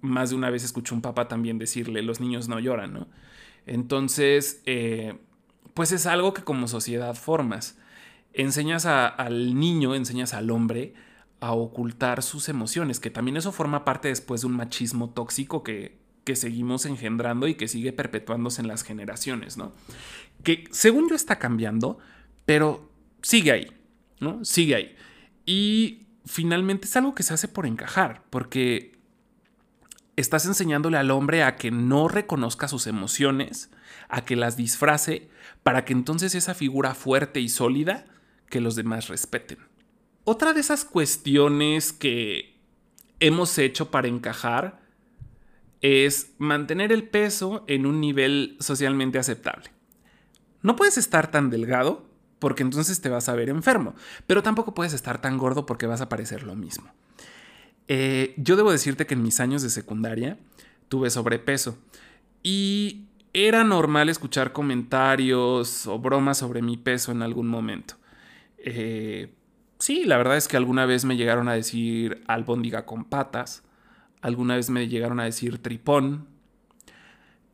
más 0.00 0.30
de 0.30 0.36
una 0.36 0.50
vez 0.50 0.64
escuché 0.64 0.94
un 0.94 1.02
papá 1.02 1.28
también 1.28 1.58
decirle, 1.58 2.02
los 2.02 2.20
niños 2.20 2.48
no 2.48 2.58
lloran, 2.58 2.92
¿no? 2.92 3.08
Entonces, 3.66 4.62
eh, 4.66 5.18
pues 5.74 5.92
es 5.92 6.06
algo 6.06 6.34
que 6.34 6.42
como 6.42 6.68
sociedad 6.68 7.14
formas. 7.14 7.78
Enseñas 8.32 8.86
al 8.86 9.58
niño, 9.58 9.94
enseñas 9.94 10.34
al 10.34 10.50
hombre 10.50 10.94
a 11.40 11.52
ocultar 11.52 12.22
sus 12.22 12.48
emociones, 12.48 13.00
que 13.00 13.10
también 13.10 13.36
eso 13.36 13.52
forma 13.52 13.84
parte 13.84 14.08
después 14.08 14.40
de 14.40 14.46
un 14.46 14.56
machismo 14.56 15.10
tóxico 15.10 15.62
que, 15.62 15.98
que 16.24 16.36
seguimos 16.36 16.86
engendrando 16.86 17.46
y 17.46 17.54
que 17.54 17.68
sigue 17.68 17.92
perpetuándose 17.92 18.62
en 18.62 18.68
las 18.68 18.82
generaciones, 18.82 19.56
¿no? 19.56 19.72
Que 20.42 20.64
según 20.70 21.08
yo 21.08 21.14
está 21.14 21.38
cambiando, 21.38 21.98
pero 22.44 22.90
sigue 23.24 23.50
ahí, 23.50 23.72
¿no? 24.20 24.44
Sigue 24.44 24.74
ahí. 24.74 24.96
Y 25.46 26.06
finalmente 26.26 26.86
es 26.86 26.96
algo 26.96 27.14
que 27.14 27.22
se 27.22 27.34
hace 27.34 27.48
por 27.48 27.66
encajar, 27.66 28.22
porque 28.30 28.92
estás 30.16 30.46
enseñándole 30.46 30.98
al 30.98 31.10
hombre 31.10 31.42
a 31.42 31.56
que 31.56 31.70
no 31.70 32.06
reconozca 32.06 32.68
sus 32.68 32.86
emociones, 32.86 33.70
a 34.08 34.24
que 34.24 34.36
las 34.36 34.56
disfrace, 34.56 35.28
para 35.62 35.84
que 35.84 35.94
entonces 35.94 36.34
esa 36.34 36.54
figura 36.54 36.94
fuerte 36.94 37.40
y 37.40 37.48
sólida 37.48 38.06
que 38.50 38.60
los 38.60 38.76
demás 38.76 39.08
respeten. 39.08 39.58
Otra 40.24 40.52
de 40.52 40.60
esas 40.60 40.84
cuestiones 40.84 41.92
que 41.92 42.60
hemos 43.20 43.56
hecho 43.58 43.90
para 43.90 44.08
encajar 44.08 44.82
es 45.80 46.34
mantener 46.38 46.92
el 46.92 47.08
peso 47.08 47.64
en 47.68 47.86
un 47.86 48.00
nivel 48.00 48.56
socialmente 48.60 49.18
aceptable. 49.18 49.70
No 50.62 50.76
puedes 50.76 50.96
estar 50.98 51.30
tan 51.30 51.50
delgado 51.50 52.13
porque 52.44 52.62
entonces 52.62 53.00
te 53.00 53.08
vas 53.08 53.30
a 53.30 53.34
ver 53.34 53.48
enfermo. 53.48 53.94
Pero 54.26 54.42
tampoco 54.42 54.74
puedes 54.74 54.92
estar 54.92 55.18
tan 55.18 55.38
gordo 55.38 55.64
porque 55.64 55.86
vas 55.86 56.02
a 56.02 56.10
parecer 56.10 56.42
lo 56.42 56.54
mismo. 56.54 56.92
Eh, 57.88 58.34
yo 58.36 58.56
debo 58.56 58.70
decirte 58.70 59.06
que 59.06 59.14
en 59.14 59.22
mis 59.22 59.40
años 59.40 59.62
de 59.62 59.70
secundaria 59.70 60.36
tuve 60.90 61.08
sobrepeso 61.08 61.78
y 62.42 63.06
era 63.32 63.64
normal 63.64 64.10
escuchar 64.10 64.52
comentarios 64.52 65.86
o 65.86 65.98
bromas 65.98 66.36
sobre 66.36 66.60
mi 66.60 66.76
peso 66.76 67.12
en 67.12 67.22
algún 67.22 67.48
momento. 67.48 67.94
Eh, 68.58 69.32
sí, 69.78 70.04
la 70.04 70.18
verdad 70.18 70.36
es 70.36 70.46
que 70.46 70.58
alguna 70.58 70.84
vez 70.84 71.06
me 71.06 71.16
llegaron 71.16 71.48
a 71.48 71.54
decir 71.54 72.24
albóndiga 72.26 72.84
con 72.84 73.06
patas, 73.06 73.62
alguna 74.20 74.56
vez 74.56 74.68
me 74.68 74.86
llegaron 74.86 75.18
a 75.18 75.24
decir 75.24 75.62
tripón, 75.62 76.26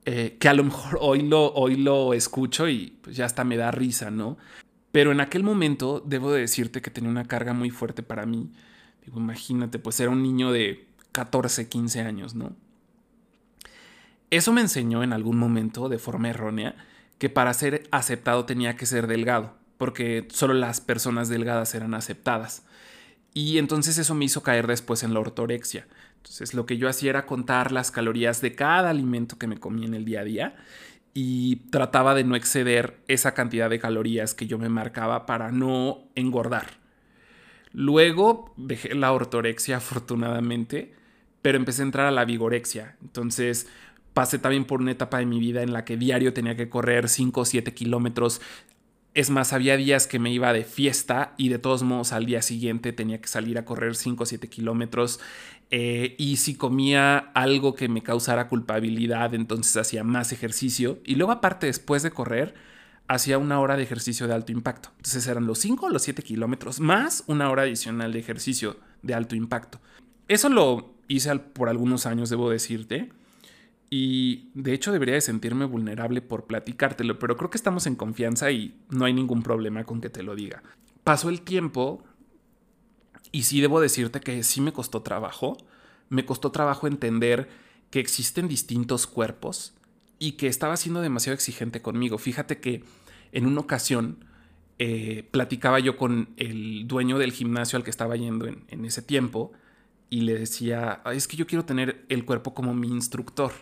eh, 0.04 0.36
que 0.40 0.48
a 0.48 0.54
lo 0.54 0.64
mejor 0.64 0.98
hoy 1.00 1.22
lo, 1.22 1.52
hoy 1.52 1.76
lo 1.76 2.12
escucho 2.12 2.68
y 2.68 2.98
pues 3.02 3.14
ya 3.14 3.26
hasta 3.26 3.44
me 3.44 3.56
da 3.56 3.70
risa, 3.70 4.10
¿no? 4.10 4.36
Pero 4.92 5.12
en 5.12 5.20
aquel 5.20 5.42
momento 5.42 6.02
debo 6.04 6.32
de 6.32 6.40
decirte 6.40 6.82
que 6.82 6.90
tenía 6.90 7.10
una 7.10 7.24
carga 7.24 7.52
muy 7.52 7.70
fuerte 7.70 8.02
para 8.02 8.26
mí. 8.26 8.50
Digo, 9.04 9.20
imagínate, 9.20 9.78
pues 9.78 10.00
era 10.00 10.10
un 10.10 10.22
niño 10.22 10.52
de 10.52 10.86
14, 11.12 11.68
15 11.68 12.00
años, 12.00 12.34
¿no? 12.34 12.54
Eso 14.30 14.52
me 14.52 14.60
enseñó 14.60 15.02
en 15.02 15.12
algún 15.12 15.38
momento, 15.38 15.88
de 15.88 15.98
forma 15.98 16.30
errónea, 16.30 16.74
que 17.18 17.28
para 17.28 17.52
ser 17.54 17.88
aceptado 17.90 18.44
tenía 18.44 18.76
que 18.76 18.86
ser 18.86 19.06
delgado, 19.06 19.54
porque 19.76 20.26
solo 20.30 20.54
las 20.54 20.80
personas 20.80 21.28
delgadas 21.28 21.74
eran 21.74 21.94
aceptadas. 21.94 22.64
Y 23.34 23.58
entonces 23.58 23.98
eso 23.98 24.14
me 24.14 24.24
hizo 24.24 24.42
caer 24.42 24.66
después 24.66 25.02
en 25.02 25.14
la 25.14 25.20
ortorexia. 25.20 25.86
Entonces 26.16 26.54
lo 26.54 26.66
que 26.66 26.78
yo 26.78 26.88
hacía 26.88 27.10
era 27.10 27.26
contar 27.26 27.72
las 27.72 27.90
calorías 27.90 28.40
de 28.40 28.54
cada 28.54 28.90
alimento 28.90 29.38
que 29.38 29.46
me 29.46 29.58
comía 29.58 29.86
en 29.86 29.94
el 29.94 30.04
día 30.04 30.20
a 30.20 30.24
día 30.24 30.56
y 31.14 31.56
trataba 31.70 32.14
de 32.14 32.24
no 32.24 32.36
exceder 32.36 33.00
esa 33.08 33.34
cantidad 33.34 33.68
de 33.68 33.80
calorías 33.80 34.34
que 34.34 34.46
yo 34.46 34.58
me 34.58 34.68
marcaba 34.68 35.26
para 35.26 35.50
no 35.50 36.04
engordar. 36.14 36.80
Luego 37.72 38.52
dejé 38.56 38.94
la 38.94 39.12
ortorexia 39.12 39.76
afortunadamente, 39.78 40.94
pero 41.42 41.58
empecé 41.58 41.82
a 41.82 41.86
entrar 41.86 42.06
a 42.06 42.12
la 42.12 42.24
vigorexia. 42.24 42.96
Entonces 43.02 43.66
pasé 44.14 44.38
también 44.38 44.64
por 44.64 44.80
una 44.80 44.92
etapa 44.92 45.18
de 45.18 45.26
mi 45.26 45.38
vida 45.38 45.62
en 45.62 45.72
la 45.72 45.84
que 45.84 45.96
diario 45.96 46.32
tenía 46.32 46.56
que 46.56 46.68
correr 46.68 47.08
5 47.08 47.40
o 47.40 47.44
7 47.44 47.74
kilómetros. 47.74 48.40
Es 49.14 49.30
más, 49.30 49.52
había 49.52 49.76
días 49.76 50.06
que 50.06 50.20
me 50.20 50.32
iba 50.32 50.52
de 50.52 50.64
fiesta 50.64 51.34
y 51.36 51.48
de 51.48 51.58
todos 51.58 51.82
modos 51.82 52.12
al 52.12 52.26
día 52.26 52.42
siguiente 52.42 52.92
tenía 52.92 53.20
que 53.20 53.28
salir 53.28 53.58
a 53.58 53.64
correr 53.64 53.96
5 53.96 54.22
o 54.22 54.26
7 54.26 54.48
kilómetros. 54.48 55.20
Eh, 55.70 56.16
y 56.18 56.36
si 56.36 56.56
comía 56.56 57.18
algo 57.18 57.74
que 57.74 57.88
me 57.88 58.02
causara 58.02 58.48
culpabilidad, 58.48 59.34
entonces 59.34 59.76
hacía 59.76 60.02
más 60.02 60.32
ejercicio. 60.32 60.98
Y 61.04 61.14
luego 61.14 61.32
aparte, 61.32 61.66
después 61.66 62.02
de 62.02 62.10
correr, 62.10 62.54
hacía 63.06 63.38
una 63.38 63.60
hora 63.60 63.76
de 63.76 63.82
ejercicio 63.82 64.26
de 64.26 64.34
alto 64.34 64.52
impacto. 64.52 64.90
Entonces 64.96 65.26
eran 65.26 65.46
los 65.46 65.58
5 65.58 65.86
o 65.86 65.90
los 65.90 66.02
7 66.02 66.22
kilómetros 66.22 66.80
más 66.80 67.24
una 67.26 67.50
hora 67.50 67.62
adicional 67.62 68.12
de 68.12 68.18
ejercicio 68.18 68.76
de 69.02 69.14
alto 69.14 69.36
impacto. 69.36 69.80
Eso 70.28 70.48
lo 70.48 70.94
hice 71.08 71.34
por 71.36 71.68
algunos 71.68 72.06
años, 72.06 72.30
debo 72.30 72.50
decirte. 72.50 73.10
Y 73.90 74.50
de 74.54 74.72
hecho 74.72 74.92
debería 74.92 75.14
de 75.14 75.20
sentirme 75.20 75.64
vulnerable 75.64 76.22
por 76.22 76.46
platicártelo, 76.46 77.18
pero 77.18 77.36
creo 77.36 77.50
que 77.50 77.56
estamos 77.56 77.86
en 77.86 77.96
confianza 77.96 78.52
y 78.52 78.80
no 78.88 79.04
hay 79.04 79.12
ningún 79.12 79.42
problema 79.42 79.82
con 79.82 80.00
que 80.00 80.10
te 80.10 80.22
lo 80.22 80.36
diga. 80.36 80.62
Pasó 81.02 81.28
el 81.28 81.40
tiempo 81.40 82.04
y 83.32 83.44
sí 83.44 83.60
debo 83.60 83.80
decirte 83.80 84.20
que 84.20 84.42
sí 84.42 84.60
me 84.60 84.72
costó 84.72 85.02
trabajo. 85.02 85.56
Me 86.08 86.24
costó 86.24 86.50
trabajo 86.50 86.86
entender 86.86 87.48
que 87.90 88.00
existen 88.00 88.48
distintos 88.48 89.06
cuerpos 89.06 89.74
y 90.18 90.32
que 90.32 90.48
estaba 90.48 90.76
siendo 90.76 91.00
demasiado 91.00 91.34
exigente 91.34 91.82
conmigo. 91.82 92.18
Fíjate 92.18 92.60
que 92.60 92.84
en 93.32 93.46
una 93.46 93.60
ocasión 93.60 94.24
eh, 94.78 95.28
platicaba 95.30 95.78
yo 95.78 95.96
con 95.96 96.30
el 96.36 96.86
dueño 96.86 97.18
del 97.18 97.32
gimnasio 97.32 97.76
al 97.76 97.84
que 97.84 97.90
estaba 97.90 98.16
yendo 98.16 98.46
en, 98.46 98.84
ese 98.84 99.02
tiempo 99.02 99.52
y 100.08 100.22
le 100.22 100.38
decía, 100.38 101.02
es 101.12 101.28
que 101.28 101.36
yo 101.36 101.46
quiero 101.46 101.64
tener 101.64 102.04
el 102.08 102.24
cuerpo 102.24 102.54
como 102.54 102.74
mi 102.74 102.88
instructor. 102.88 103.52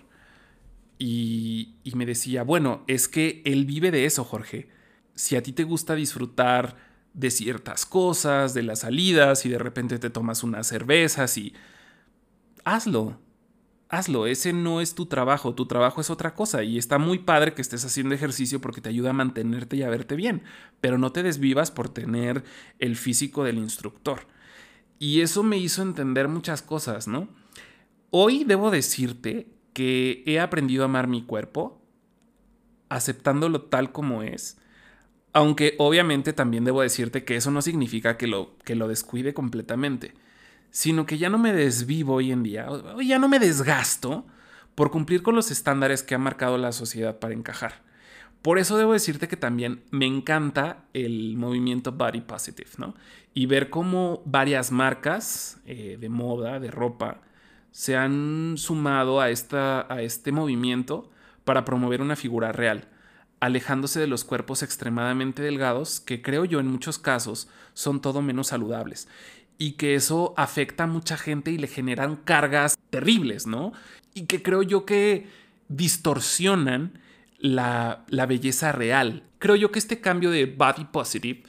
Y, 0.98 1.76
y 1.84 1.94
me 1.94 2.06
decía, 2.06 2.42
bueno, 2.42 2.82
es 2.88 3.08
que 3.08 3.42
él 3.44 3.66
vive 3.66 3.90
de 3.90 4.04
eso, 4.04 4.24
Jorge. 4.24 4.68
Si 5.14 5.36
a 5.36 5.42
ti 5.42 5.52
te 5.52 5.64
gusta 5.64 5.94
disfrutar 5.94 6.87
de 7.18 7.32
ciertas 7.32 7.84
cosas, 7.84 8.54
de 8.54 8.62
las 8.62 8.80
salidas 8.80 9.44
y 9.44 9.48
de 9.48 9.58
repente 9.58 9.98
te 9.98 10.08
tomas 10.08 10.44
unas 10.44 10.68
cervezas 10.68 11.36
y 11.36 11.52
hazlo. 12.64 13.18
Hazlo, 13.88 14.26
ese 14.26 14.52
no 14.52 14.80
es 14.80 14.94
tu 14.94 15.06
trabajo, 15.06 15.54
tu 15.54 15.66
trabajo 15.66 16.00
es 16.00 16.10
otra 16.10 16.34
cosa 16.34 16.62
y 16.62 16.78
está 16.78 16.98
muy 16.98 17.18
padre 17.18 17.54
que 17.54 17.62
estés 17.62 17.84
haciendo 17.84 18.14
ejercicio 18.14 18.60
porque 18.60 18.82
te 18.82 18.90
ayuda 18.90 19.10
a 19.10 19.14
mantenerte 19.14 19.76
y 19.76 19.82
a 19.82 19.88
verte 19.88 20.14
bien, 20.14 20.42
pero 20.80 20.98
no 20.98 21.10
te 21.10 21.22
desvivas 21.22 21.70
por 21.70 21.88
tener 21.88 22.44
el 22.78 22.96
físico 22.96 23.44
del 23.44 23.56
instructor. 23.58 24.26
Y 24.98 25.22
eso 25.22 25.42
me 25.42 25.56
hizo 25.58 25.82
entender 25.82 26.28
muchas 26.28 26.60
cosas, 26.60 27.08
¿no? 27.08 27.28
Hoy 28.10 28.44
debo 28.44 28.70
decirte 28.70 29.48
que 29.72 30.22
he 30.26 30.38
aprendido 30.38 30.82
a 30.82 30.86
amar 30.86 31.08
mi 31.08 31.22
cuerpo, 31.22 31.82
aceptándolo 32.90 33.62
tal 33.62 33.90
como 33.90 34.22
es, 34.22 34.58
aunque 35.38 35.76
obviamente 35.78 36.32
también 36.32 36.64
debo 36.64 36.82
decirte 36.82 37.22
que 37.22 37.36
eso 37.36 37.52
no 37.52 37.62
significa 37.62 38.16
que 38.16 38.26
lo, 38.26 38.56
que 38.64 38.74
lo 38.74 38.88
descuide 38.88 39.34
completamente. 39.34 40.14
sino 40.70 41.06
que 41.06 41.16
ya 41.16 41.30
no 41.30 41.38
me 41.38 41.52
desvivo 41.52 42.14
hoy 42.14 42.32
en 42.32 42.42
día, 42.42 42.66
ya 43.02 43.20
no 43.20 43.28
me 43.28 43.38
desgasto 43.38 44.26
por 44.74 44.90
cumplir 44.90 45.22
con 45.22 45.36
los 45.36 45.52
estándares 45.52 46.02
que 46.02 46.16
ha 46.16 46.18
marcado 46.18 46.58
la 46.58 46.72
sociedad 46.72 47.20
para 47.20 47.34
encajar. 47.34 47.82
Por 48.42 48.58
eso 48.58 48.76
debo 48.76 48.92
decirte 48.92 49.28
que 49.28 49.36
también 49.36 49.82
me 49.90 50.06
encanta 50.06 50.84
el 50.92 51.36
movimiento 51.36 51.92
Body 51.92 52.20
Positive, 52.20 52.70
¿no? 52.76 52.94
Y 53.32 53.46
ver 53.46 53.70
cómo 53.70 54.22
varias 54.24 54.72
marcas 54.72 55.60
eh, 55.66 55.98
de 56.00 56.08
moda, 56.08 56.58
de 56.58 56.70
ropa, 56.72 57.22
se 57.70 57.96
han 57.96 58.54
sumado 58.56 59.20
a, 59.20 59.30
esta, 59.30 59.86
a 59.92 60.02
este 60.02 60.32
movimiento 60.32 61.10
para 61.44 61.64
promover 61.64 62.02
una 62.02 62.16
figura 62.16 62.50
real, 62.50 62.88
alejándose 63.40 64.00
de 64.00 64.06
los 64.06 64.24
cuerpos 64.24 64.62
extremadamente 64.62 65.42
delgados 65.42 66.00
que 66.00 66.22
creo 66.22 66.44
yo 66.44 66.60
en 66.60 66.66
muchos 66.66 66.98
casos 66.98 67.48
son 67.74 68.00
todo 68.00 68.22
menos 68.22 68.48
saludables 68.48 69.08
y 69.58 69.72
que 69.72 69.94
eso 69.94 70.34
afecta 70.36 70.84
a 70.84 70.86
mucha 70.86 71.16
gente 71.16 71.50
y 71.50 71.58
le 71.58 71.66
generan 71.66 72.16
cargas 72.16 72.78
terribles, 72.90 73.46
¿no? 73.46 73.72
Y 74.14 74.26
que 74.26 74.42
creo 74.42 74.62
yo 74.62 74.86
que 74.86 75.26
distorsionan 75.68 77.00
la, 77.38 78.04
la 78.08 78.26
belleza 78.26 78.72
real. 78.72 79.24
Creo 79.38 79.56
yo 79.56 79.72
que 79.72 79.80
este 79.80 80.00
cambio 80.00 80.30
de 80.30 80.46
body 80.46 80.84
positive 80.86 81.42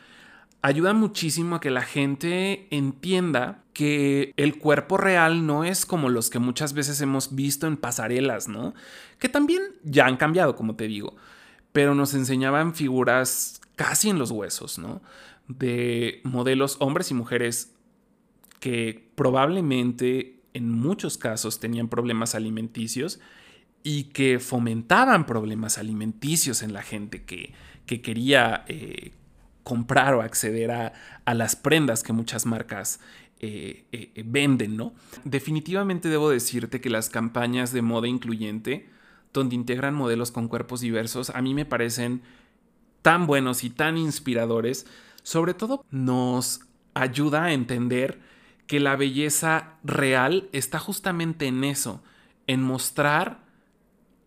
ayuda 0.61 0.93
muchísimo 0.93 1.55
a 1.55 1.61
que 1.61 1.69
la 1.69 1.83
gente 1.83 2.67
entienda 2.71 3.63
que 3.73 4.33
el 4.35 4.57
cuerpo 4.57 4.97
real 4.97 5.45
no 5.45 5.63
es 5.63 5.85
como 5.85 6.09
los 6.09 6.29
que 6.29 6.39
muchas 6.39 6.73
veces 6.73 6.99
hemos 7.01 7.35
visto 7.35 7.65
en 7.65 7.77
pasarelas, 7.77 8.47
¿no? 8.47 8.73
Que 9.19 9.29
también 9.29 9.61
ya 9.83 10.05
han 10.05 10.17
cambiado, 10.17 10.55
como 10.55 10.75
te 10.75 10.87
digo, 10.87 11.15
pero 11.71 11.95
nos 11.95 12.13
enseñaban 12.13 12.73
figuras 12.73 13.61
casi 13.75 14.09
en 14.09 14.19
los 14.19 14.31
huesos, 14.31 14.79
¿no? 14.79 15.01
De 15.47 16.21
modelos 16.23 16.77
hombres 16.79 17.11
y 17.11 17.13
mujeres 17.13 17.73
que 18.59 19.09
probablemente 19.15 20.39
en 20.53 20.69
muchos 20.71 21.17
casos 21.17 21.59
tenían 21.59 21.87
problemas 21.87 22.35
alimenticios 22.35 23.19
y 23.83 24.05
que 24.05 24.39
fomentaban 24.39 25.25
problemas 25.25 25.77
alimenticios 25.77 26.61
en 26.61 26.73
la 26.73 26.81
gente 26.81 27.23
que, 27.23 27.53
quería 27.85 28.65
eh, 28.67 29.13
comprar 29.63 30.13
o 30.13 30.21
acceder 30.21 30.69
a, 30.71 30.93
las 31.33 31.55
prendas 31.55 32.03
que 32.03 32.13
muchas 32.13 32.45
marcas 32.45 32.99
eh, 33.39 33.85
eh, 33.91 34.23
venden, 34.25 34.77
¿no? 34.77 34.93
Definitivamente 35.23 36.09
debo 36.09 36.29
decirte 36.29 36.81
que 36.81 36.89
las 36.89 37.09
campañas 37.09 37.71
de 37.71 37.81
moda 37.81 38.07
incluyente, 38.07 38.89
donde 39.33 39.55
integran 39.55 39.93
modelos 39.93 40.31
con 40.31 40.47
cuerpos 40.47 40.81
diversos, 40.81 41.29
a 41.29 41.41
mí 41.41 41.53
me 41.53 41.65
parecen 41.65 42.21
tan 43.01 43.27
buenos 43.27 43.63
y 43.63 43.69
tan 43.69 43.97
inspiradores. 43.97 44.85
Sobre 45.23 45.53
todo 45.53 45.85
nos 45.91 46.61
ayuda 46.93 47.45
a 47.45 47.53
entender 47.53 48.19
que 48.67 48.79
la 48.79 48.95
belleza 48.95 49.77
real 49.83 50.49
está 50.51 50.79
justamente 50.79 51.47
en 51.47 51.63
eso, 51.63 52.03
en 52.47 52.61
mostrar 52.61 53.39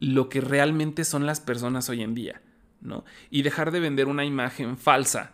lo 0.00 0.28
que 0.28 0.40
realmente 0.40 1.04
son 1.04 1.26
las 1.26 1.40
personas 1.40 1.88
hoy 1.88 2.02
en 2.02 2.14
día, 2.14 2.42
¿no? 2.80 3.04
Y 3.30 3.42
dejar 3.42 3.71
de 3.71 3.78
vender 3.78 4.09
una 4.09 4.25
imagen 4.25 4.76
falsa 4.76 5.32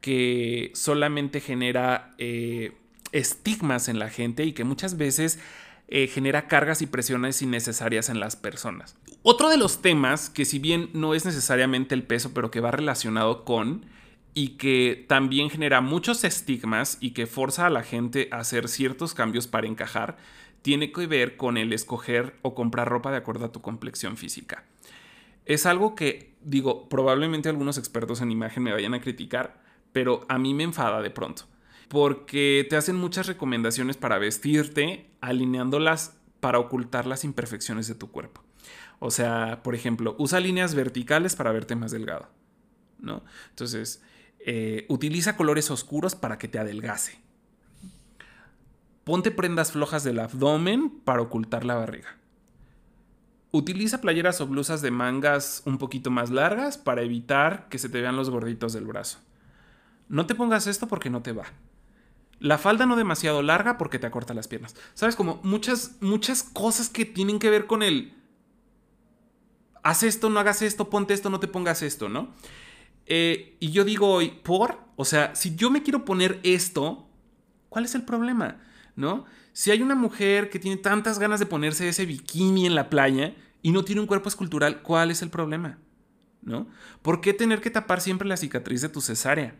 que 0.00 0.70
solamente 0.74 1.40
genera 1.40 2.14
eh, 2.18 2.76
estigmas 3.10 3.88
en 3.88 3.98
la 3.98 4.10
gente 4.10 4.44
y 4.44 4.52
que 4.52 4.62
muchas 4.62 4.96
veces 4.96 5.40
eh, 5.88 6.06
genera 6.06 6.46
cargas 6.46 6.80
y 6.80 6.86
presiones 6.86 7.42
innecesarias 7.42 8.08
en 8.08 8.20
las 8.20 8.36
personas. 8.36 8.96
Otro 9.26 9.48
de 9.48 9.56
los 9.56 9.80
temas 9.80 10.28
que 10.28 10.44
si 10.44 10.58
bien 10.58 10.90
no 10.92 11.14
es 11.14 11.24
necesariamente 11.24 11.94
el 11.94 12.02
peso, 12.02 12.34
pero 12.34 12.50
que 12.50 12.60
va 12.60 12.72
relacionado 12.72 13.46
con 13.46 13.86
y 14.34 14.58
que 14.58 15.06
también 15.08 15.48
genera 15.48 15.80
muchos 15.80 16.24
estigmas 16.24 16.98
y 17.00 17.12
que 17.12 17.26
forza 17.26 17.64
a 17.64 17.70
la 17.70 17.82
gente 17.82 18.28
a 18.32 18.40
hacer 18.40 18.68
ciertos 18.68 19.14
cambios 19.14 19.46
para 19.46 19.66
encajar, 19.66 20.18
tiene 20.60 20.92
que 20.92 21.06
ver 21.06 21.38
con 21.38 21.56
el 21.56 21.72
escoger 21.72 22.36
o 22.42 22.54
comprar 22.54 22.86
ropa 22.90 23.10
de 23.10 23.16
acuerdo 23.16 23.46
a 23.46 23.52
tu 23.52 23.62
complexión 23.62 24.18
física. 24.18 24.64
Es 25.46 25.64
algo 25.64 25.94
que, 25.94 26.34
digo, 26.42 26.90
probablemente 26.90 27.48
algunos 27.48 27.78
expertos 27.78 28.20
en 28.20 28.30
imagen 28.30 28.62
me 28.62 28.72
vayan 28.72 28.92
a 28.92 29.00
criticar, 29.00 29.58
pero 29.92 30.26
a 30.28 30.38
mí 30.38 30.52
me 30.52 30.64
enfada 30.64 31.00
de 31.00 31.08
pronto, 31.08 31.44
porque 31.88 32.66
te 32.68 32.76
hacen 32.76 32.96
muchas 32.96 33.26
recomendaciones 33.26 33.96
para 33.96 34.18
vestirte, 34.18 35.08
alineándolas 35.22 36.14
para 36.40 36.58
ocultar 36.58 37.06
las 37.06 37.24
imperfecciones 37.24 37.88
de 37.88 37.94
tu 37.94 38.10
cuerpo. 38.10 38.43
O 38.98 39.10
sea, 39.10 39.62
por 39.62 39.74
ejemplo, 39.74 40.14
usa 40.18 40.40
líneas 40.40 40.74
verticales 40.74 41.36
para 41.36 41.52
verte 41.52 41.76
más 41.76 41.90
delgado, 41.90 42.28
¿no? 42.98 43.22
Entonces, 43.50 44.02
eh, 44.40 44.86
utiliza 44.88 45.36
colores 45.36 45.70
oscuros 45.70 46.14
para 46.14 46.38
que 46.38 46.48
te 46.48 46.58
adelgace. 46.58 47.18
Ponte 49.04 49.30
prendas 49.30 49.72
flojas 49.72 50.04
del 50.04 50.18
abdomen 50.18 50.90
para 50.90 51.22
ocultar 51.22 51.64
la 51.64 51.74
barriga. 51.74 52.16
Utiliza 53.50 54.00
playeras 54.00 54.40
o 54.40 54.46
blusas 54.46 54.82
de 54.82 54.90
mangas 54.90 55.62
un 55.64 55.78
poquito 55.78 56.10
más 56.10 56.30
largas 56.30 56.78
para 56.78 57.02
evitar 57.02 57.68
que 57.68 57.78
se 57.78 57.88
te 57.88 58.00
vean 58.00 58.16
los 58.16 58.30
gorditos 58.30 58.72
del 58.72 58.86
brazo. 58.86 59.18
No 60.08 60.26
te 60.26 60.34
pongas 60.34 60.66
esto 60.66 60.88
porque 60.88 61.10
no 61.10 61.22
te 61.22 61.32
va. 61.32 61.44
La 62.40 62.58
falda 62.58 62.84
no 62.84 62.96
demasiado 62.96 63.42
larga 63.42 63.78
porque 63.78 63.98
te 63.98 64.06
acorta 64.06 64.34
las 64.34 64.48
piernas. 64.48 64.74
Sabes, 64.94 65.16
como 65.16 65.40
muchas, 65.42 65.96
muchas 66.00 66.42
cosas 66.42 66.88
que 66.88 67.04
tienen 67.04 67.38
que 67.38 67.50
ver 67.50 67.66
con 67.66 67.82
el... 67.82 68.14
Haz 69.84 70.02
esto, 70.02 70.30
no 70.30 70.40
hagas 70.40 70.62
esto, 70.62 70.90
ponte 70.90 71.14
esto, 71.14 71.30
no 71.30 71.38
te 71.38 71.46
pongas 71.46 71.82
esto, 71.82 72.08
¿no? 72.08 72.34
Eh, 73.06 73.56
y 73.60 73.70
yo 73.70 73.84
digo 73.84 74.08
hoy, 74.08 74.30
¿por? 74.42 74.80
O 74.96 75.04
sea, 75.04 75.36
si 75.36 75.54
yo 75.54 75.70
me 75.70 75.82
quiero 75.82 76.04
poner 76.04 76.40
esto, 76.42 77.08
¿cuál 77.68 77.84
es 77.84 77.94
el 77.94 78.02
problema? 78.02 78.58
¿no? 78.96 79.24
Si 79.52 79.70
hay 79.70 79.82
una 79.82 79.94
mujer 79.94 80.50
que 80.50 80.58
tiene 80.58 80.76
tantas 80.76 81.18
ganas 81.18 81.40
de 81.40 81.46
ponerse 81.46 81.88
ese 81.88 82.06
bikini 82.06 82.66
en 82.66 82.74
la 82.74 82.90
playa 82.90 83.34
y 83.62 83.70
no 83.70 83.84
tiene 83.84 84.00
un 84.00 84.06
cuerpo 84.06 84.28
escultural, 84.28 84.82
¿cuál 84.82 85.10
es 85.10 85.22
el 85.22 85.30
problema? 85.30 85.78
¿No? 86.42 86.66
¿Por 87.02 87.20
qué 87.20 87.32
tener 87.32 87.60
que 87.60 87.70
tapar 87.70 88.00
siempre 88.00 88.28
la 88.28 88.36
cicatriz 88.36 88.80
de 88.82 88.88
tu 88.88 89.00
cesárea? 89.00 89.56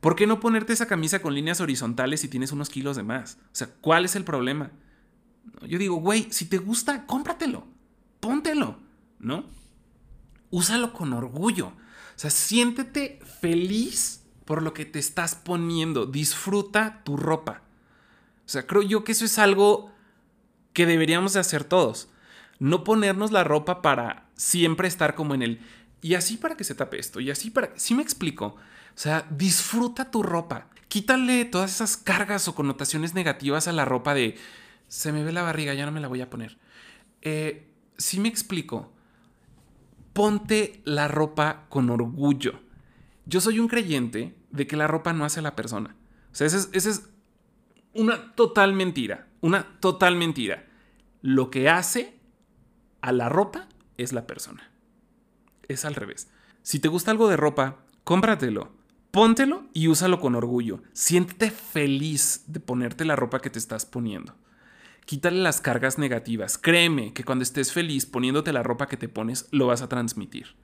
¿Por 0.00 0.16
qué 0.16 0.26
no 0.26 0.40
ponerte 0.40 0.72
esa 0.72 0.86
camisa 0.86 1.20
con 1.20 1.34
líneas 1.34 1.60
horizontales 1.60 2.20
si 2.20 2.28
tienes 2.28 2.52
unos 2.52 2.70
kilos 2.70 2.96
de 2.96 3.02
más? 3.02 3.38
O 3.46 3.54
sea, 3.54 3.68
¿cuál 3.80 4.04
es 4.04 4.16
el 4.16 4.24
problema? 4.24 4.72
Yo 5.66 5.78
digo, 5.78 5.96
güey, 5.96 6.28
si 6.30 6.46
te 6.46 6.58
gusta, 6.58 7.06
cómpratelo, 7.06 7.66
póntelo, 8.18 8.78
¿no? 9.20 9.44
Úsalo 10.50 10.92
con 10.92 11.12
orgullo. 11.12 11.68
O 11.68 12.18
sea, 12.22 12.30
siéntete 12.30 13.20
feliz 13.40 14.22
por 14.44 14.62
lo 14.62 14.74
que 14.74 14.84
te 14.84 14.98
estás 14.98 15.36
poniendo. 15.36 16.06
Disfruta 16.06 17.02
tu 17.04 17.16
ropa. 17.16 17.62
O 18.44 18.48
sea, 18.48 18.66
creo 18.66 18.82
yo 18.82 19.04
que 19.04 19.12
eso 19.12 19.24
es 19.24 19.38
algo 19.38 19.92
que 20.72 20.86
deberíamos 20.86 21.34
de 21.34 21.40
hacer 21.40 21.64
todos. 21.64 22.08
No 22.58 22.84
ponernos 22.84 23.30
la 23.30 23.44
ropa 23.44 23.80
para 23.80 24.28
siempre 24.34 24.88
estar 24.88 25.14
como 25.14 25.34
en 25.34 25.42
el... 25.42 25.60
Y 26.02 26.14
así 26.14 26.36
para 26.36 26.56
que 26.56 26.64
se 26.64 26.74
tape 26.74 26.98
esto, 26.98 27.20
y 27.20 27.30
así 27.30 27.50
para... 27.50 27.72
Sí 27.76 27.94
me 27.94 28.02
explico. 28.02 28.46
O 28.46 28.58
sea, 28.94 29.26
disfruta 29.30 30.10
tu 30.10 30.22
ropa. 30.22 30.66
Quítale 30.88 31.44
todas 31.44 31.70
esas 31.70 31.96
cargas 31.96 32.48
o 32.48 32.54
connotaciones 32.54 33.14
negativas 33.14 33.68
a 33.68 33.72
la 33.72 33.84
ropa 33.84 34.14
de... 34.14 34.36
Se 34.88 35.12
me 35.12 35.22
ve 35.22 35.30
la 35.30 35.42
barriga, 35.42 35.74
ya 35.74 35.86
no 35.86 35.92
me 35.92 36.00
la 36.00 36.08
voy 36.08 36.20
a 36.20 36.28
poner. 36.28 36.58
Eh, 37.22 37.68
sí 37.98 38.18
me 38.18 38.28
explico. 38.28 38.92
Ponte 40.20 40.82
la 40.84 41.08
ropa 41.08 41.64
con 41.70 41.88
orgullo. 41.88 42.60
Yo 43.24 43.40
soy 43.40 43.58
un 43.58 43.68
creyente 43.68 44.36
de 44.50 44.66
que 44.66 44.76
la 44.76 44.86
ropa 44.86 45.14
no 45.14 45.24
hace 45.24 45.40
a 45.40 45.42
la 45.42 45.56
persona. 45.56 45.96
O 46.30 46.34
sea, 46.34 46.46
ese 46.46 46.58
es, 46.58 46.68
ese 46.74 46.90
es 46.90 47.08
una 47.94 48.34
total 48.34 48.74
mentira, 48.74 49.28
una 49.40 49.80
total 49.80 50.16
mentira. 50.16 50.66
Lo 51.22 51.48
que 51.48 51.70
hace 51.70 52.20
a 53.00 53.12
la 53.12 53.30
ropa 53.30 53.66
es 53.96 54.12
la 54.12 54.26
persona. 54.26 54.70
Es 55.68 55.86
al 55.86 55.94
revés. 55.94 56.28
Si 56.60 56.80
te 56.80 56.88
gusta 56.88 57.12
algo 57.12 57.26
de 57.30 57.38
ropa, 57.38 57.78
cómpratelo, 58.04 58.74
póntelo 59.12 59.70
y 59.72 59.88
úsalo 59.88 60.20
con 60.20 60.34
orgullo. 60.34 60.82
Siéntete 60.92 61.50
feliz 61.50 62.44
de 62.46 62.60
ponerte 62.60 63.06
la 63.06 63.16
ropa 63.16 63.40
que 63.40 63.48
te 63.48 63.58
estás 63.58 63.86
poniendo. 63.86 64.36
Quítale 65.04 65.40
las 65.40 65.60
cargas 65.60 65.98
negativas. 65.98 66.58
Créeme 66.58 67.12
que 67.12 67.24
cuando 67.24 67.42
estés 67.42 67.72
feliz 67.72 68.06
poniéndote 68.06 68.52
la 68.52 68.62
ropa 68.62 68.86
que 68.86 68.96
te 68.96 69.08
pones, 69.08 69.48
lo 69.50 69.66
vas 69.66 69.82
a 69.82 69.88
transmitir. 69.88 70.54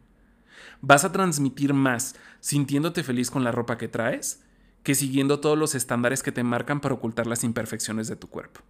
Vas 0.81 1.05
a 1.05 1.13
transmitir 1.13 1.75
más 1.75 2.15
sintiéndote 2.41 3.03
feliz 3.03 3.31
con 3.31 3.45
la 3.45 3.53
ropa 3.53 3.79
que 3.79 3.89
traes 3.89 4.43
que 4.87 4.95
siguiendo 4.95 5.41
todos 5.41 5.59
los 5.59 5.75
estándares 5.75 6.23
que 6.23 6.31
te 6.31 6.45
marcan 6.45 6.81
para 6.81 6.95
ocultar 6.95 7.27
las 7.27 7.43
imperfecciones 7.43 8.07
de 8.07 8.15
tu 8.15 8.29
cuerpo. 8.29 8.61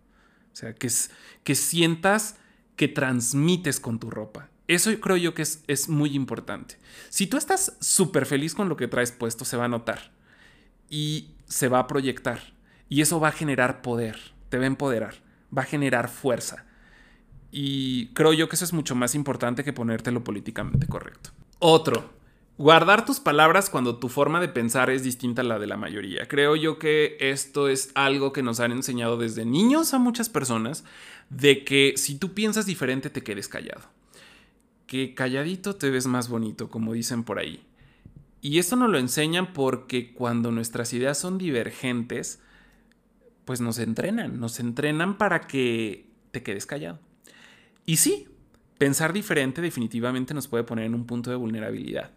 O 0.51 0.57
sea, 0.57 0.75
que, 0.75 0.89
que 1.45 1.55
sientas 1.55 2.37
que 2.75 2.89
transmites 2.89 3.81
con 3.81 3.99
tu 3.99 4.11
ropa. 4.11 4.49
Eso 4.67 4.91
creo 4.99 5.19
yo 5.19 5.35
que 5.35 5.43
es, 5.43 5.63
es 5.67 5.91
muy 5.91 6.15
importante. 6.15 6.79
Si 7.11 7.27
tú 7.27 7.37
estás 7.37 7.77
súper 7.81 8.25
feliz 8.25 8.55
con 8.55 8.71
lo 8.71 8.79
que 8.79 8.89
traes 8.89 9.13
puesto, 9.13 9.45
se 9.45 9.59
va 9.59 9.67
a 9.67 9.69
notar 9.69 10.11
y 10.89 11.33
se 11.45 11.69
va 11.69 11.81
a 11.81 11.87
proyectar. 11.87 12.55
Y 12.89 13.03
eso 13.03 13.21
va 13.21 13.29
a 13.29 13.33
generar 13.33 13.83
poder, 13.83 14.19
te 14.49 14.57
va 14.57 14.65
a 14.65 14.69
empoderar, 14.69 15.17
va 15.57 15.63
a 15.63 15.67
generar 15.67 16.09
fuerza. 16.09 16.65
Y 17.51 18.09
creo 18.09 18.33
yo 18.33 18.49
que 18.49 18.57
eso 18.57 18.65
es 18.65 18.73
mucho 18.73 18.95
más 18.95 19.15
importante 19.15 19.65
que 19.65 19.73
ponértelo 19.73 20.23
políticamente 20.23 20.87
correcto. 20.87 21.31
Otro, 21.59 22.17
Guardar 22.59 23.05
tus 23.05 23.21
palabras 23.21 23.69
cuando 23.69 23.99
tu 23.99 24.09
forma 24.09 24.41
de 24.41 24.49
pensar 24.49 24.89
es 24.89 25.03
distinta 25.03 25.43
a 25.43 25.45
la 25.45 25.59
de 25.59 25.67
la 25.67 25.77
mayoría. 25.77 26.27
Creo 26.27 26.57
yo 26.57 26.79
que 26.79 27.19
esto 27.21 27.69
es 27.69 27.91
algo 27.95 28.33
que 28.33 28.43
nos 28.43 28.61
han 28.61 28.73
enseñado 28.73 29.19
desde 29.19 29.45
niños 29.45 29.93
a 29.93 29.99
muchas 29.99 30.31
personas, 30.31 30.83
de 31.29 31.65
que 31.65 31.95
si 31.97 32.17
tú 32.17 32.33
piensas 32.33 32.65
diferente 32.65 33.11
te 33.11 33.23
quedes 33.23 33.49
callado. 33.49 33.83
Que 34.87 35.15
calladito 35.15 35.77
te 35.77 35.91
ves 35.91 36.07
más 36.07 36.31
bonito, 36.31 36.71
como 36.71 36.95
dicen 36.95 37.25
por 37.25 37.39
ahí. 37.39 37.63
Y 38.41 38.59
esto 38.59 38.77
nos 38.77 38.89
lo 38.89 38.97
enseñan 38.97 39.53
porque 39.53 40.15
cuando 40.15 40.51
nuestras 40.51 40.95
ideas 40.95 41.19
son 41.19 41.37
divergentes, 41.37 42.41
pues 43.47 43.63
nos 43.63 43.79
entrenan, 43.79 44.39
nos 44.39 44.61
entrenan 44.61 45.17
para 45.17 45.47
que 45.47 46.11
te 46.33 46.43
quedes 46.43 46.67
callado. 46.67 46.99
Y 47.87 47.97
sí, 47.97 48.29
pensar 48.77 49.13
diferente 49.13 49.63
definitivamente 49.63 50.35
nos 50.35 50.49
puede 50.49 50.65
poner 50.65 50.85
en 50.85 50.95
un 50.95 51.07
punto 51.07 51.31
de 51.31 51.37
vulnerabilidad. 51.37 52.11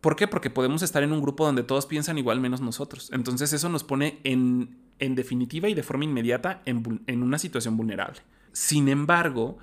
¿Por 0.00 0.16
qué? 0.16 0.26
Porque 0.26 0.50
podemos 0.50 0.82
estar 0.82 1.04
en 1.04 1.12
un 1.12 1.22
grupo 1.22 1.46
donde 1.46 1.62
todos 1.62 1.86
piensan 1.86 2.18
igual 2.18 2.40
menos 2.40 2.60
nosotros. 2.60 3.10
Entonces 3.12 3.52
eso 3.52 3.68
nos 3.68 3.84
pone 3.84 4.18
en, 4.24 4.76
en 4.98 5.14
definitiva 5.14 5.68
y 5.68 5.74
de 5.74 5.84
forma 5.84 6.04
inmediata 6.04 6.62
en, 6.66 7.02
en 7.06 7.22
una 7.22 7.38
situación 7.38 7.76
vulnerable. 7.76 8.20
Sin 8.50 8.88
embargo, 8.88 9.58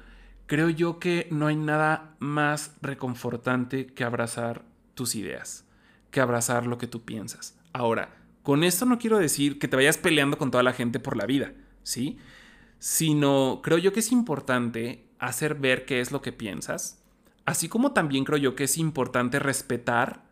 creo 0.46 0.70
yo 0.70 1.00
que 1.00 1.28
no 1.32 1.48
hay 1.48 1.58
nada 1.58 2.16
más 2.20 2.78
reconfortante 2.82 3.88
que 3.88 4.06
abrazar 4.06 4.64
tus 4.94 5.16
ideas, 5.16 5.66
que 6.12 6.22
abrazar 6.22 6.66
lo 6.66 6.78
que 6.78 6.88
tú 6.88 7.02
piensas. 7.04 7.60
Ahora, 7.74 8.19
con 8.44 8.64
esto 8.64 8.86
no 8.86 8.98
quiero 8.98 9.18
decir 9.20 9.60
que 9.60 9.68
te 9.68 9.76
vayas 9.76 9.98
peleando 9.98 10.38
con 10.38 10.52
toda 10.52 10.64
la 10.64 10.74
gente 10.74 11.00
por 11.00 11.18
la 11.18 11.26
vida, 11.26 11.54
¿sí? 11.84 12.18
Sino 12.80 13.62
creo 13.64 13.78
yo 13.78 13.94
que 13.94 14.00
es 14.00 14.12
importante 14.12 15.06
hacer 15.20 15.56
ver 15.56 15.86
qué 15.86 16.00
es 16.00 16.12
lo 16.12 16.22
que 16.22 16.32
piensas, 16.32 17.04
así 17.46 17.68
como 17.68 17.92
también 17.92 18.24
creo 18.24 18.38
yo 18.38 18.56
que 18.56 18.64
es 18.66 18.78
importante 18.78 19.40
respetar 19.40 20.30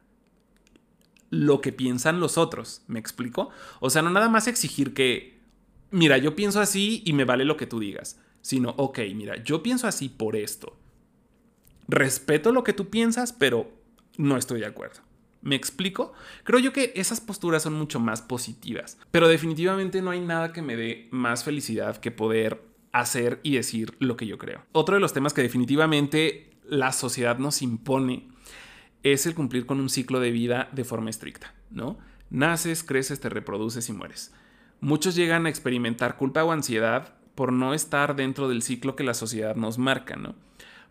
lo 1.30 1.62
que 1.62 1.74
piensan 1.74 2.20
los 2.20 2.38
otros. 2.38 2.84
¿Me 2.88 3.00
explico? 3.00 3.50
O 3.80 3.90
sea, 3.90 4.02
no 4.02 4.10
nada 4.10 4.30
más 4.30 4.48
exigir 4.48 4.94
que, 4.94 5.42
mira, 5.92 6.18
yo 6.18 6.36
pienso 6.36 6.62
así 6.62 7.02
y 7.06 7.14
me 7.14 7.26
vale 7.26 7.46
lo 7.46 7.58
que 7.58 7.68
tú 7.68 7.80
digas, 7.80 8.20
sino, 8.42 8.74
ok, 8.78 9.00
mira, 9.14 9.44
yo 9.44 9.62
pienso 9.64 9.88
así 9.88 10.10
por 10.10 10.36
esto. 10.36 10.78
Respeto 11.88 12.52
lo 12.52 12.64
que 12.64 12.74
tú 12.74 12.90
piensas, 12.90 13.34
pero 13.34 13.72
no 14.18 14.38
estoy 14.38 14.60
de 14.60 14.66
acuerdo. 14.66 15.07
¿Me 15.42 15.56
explico? 15.56 16.14
Creo 16.44 16.60
yo 16.60 16.74
que 16.74 16.94
esas 16.96 17.22
posturas 17.22 17.64
son 17.64 17.74
mucho 17.74 18.00
más 18.00 18.22
positivas, 18.22 18.98
pero 19.12 19.28
definitivamente 19.28 20.02
no 20.02 20.12
hay 20.12 20.20
nada 20.20 20.52
que 20.52 20.62
me 20.62 20.76
dé 20.76 21.08
más 21.12 21.44
felicidad 21.44 21.98
que 21.98 22.12
poder 22.12 22.64
hacer 22.92 23.40
y 23.44 23.56
decir 23.56 23.96
lo 24.00 24.18
que 24.18 24.28
yo 24.28 24.38
creo. 24.38 24.64
Otro 24.72 24.96
de 24.96 25.02
los 25.02 25.14
temas 25.14 25.34
que 25.34 25.42
definitivamente 25.42 26.52
la 26.68 26.92
sociedad 26.92 27.38
nos 27.38 27.62
impone 27.62 28.28
es 29.04 29.26
el 29.26 29.36
cumplir 29.36 29.66
con 29.66 29.80
un 29.80 29.90
ciclo 29.90 30.20
de 30.20 30.32
vida 30.32 30.70
de 30.72 30.84
forma 30.84 31.10
estricta, 31.10 31.54
¿no? 31.70 31.98
Naces, 32.30 32.84
creces, 32.84 33.20
te 33.20 33.30
reproduces 33.30 33.88
y 33.90 33.94
mueres. 33.94 34.34
Muchos 34.80 35.16
llegan 35.16 35.46
a 35.46 35.50
experimentar 35.50 36.18
culpa 36.18 36.44
o 36.44 36.52
ansiedad 36.52 37.16
por 37.36 37.54
no 37.54 37.74
estar 37.74 38.16
dentro 38.16 38.50
del 38.50 38.64
ciclo 38.64 38.96
que 38.96 39.04
la 39.04 39.14
sociedad 39.14 39.56
nos 39.56 39.78
marca, 39.78 40.16
¿no? 40.16 40.36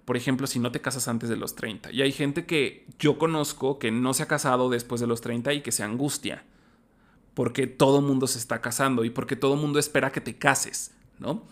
Por 0.07 0.17
ejemplo, 0.17 0.47
si 0.47 0.59
no 0.59 0.73
te 0.73 0.81
casas 0.81 1.09
antes 1.09 1.29
de 1.29 1.37
los 1.37 1.55
30. 1.55 1.93
Y 1.93 2.01
hay 2.01 2.13
gente 2.13 2.47
que 2.47 2.87
yo 2.99 3.19
conozco 3.19 3.79
que 3.79 3.91
no 3.91 4.15
se 4.15 4.23
ha 4.23 4.27
casado 4.27 4.71
después 4.71 5.01
de 5.03 5.07
los 5.07 5.21
30 5.21 5.53
y 5.53 5.61
que 5.61 5.73
se 5.73 5.83
angustia. 5.83 6.45
Porque 7.35 7.67
todo 7.67 8.01
mundo 8.01 8.27
se 8.27 8.39
está 8.39 8.63
casando 8.63 9.05
y 9.05 9.11
porque 9.11 9.37
todo 9.37 9.57
mundo 9.57 9.79
espera 9.79 10.13
que 10.13 10.23
te 10.23 10.39
cases, 10.39 10.95
¿no? 11.19 11.45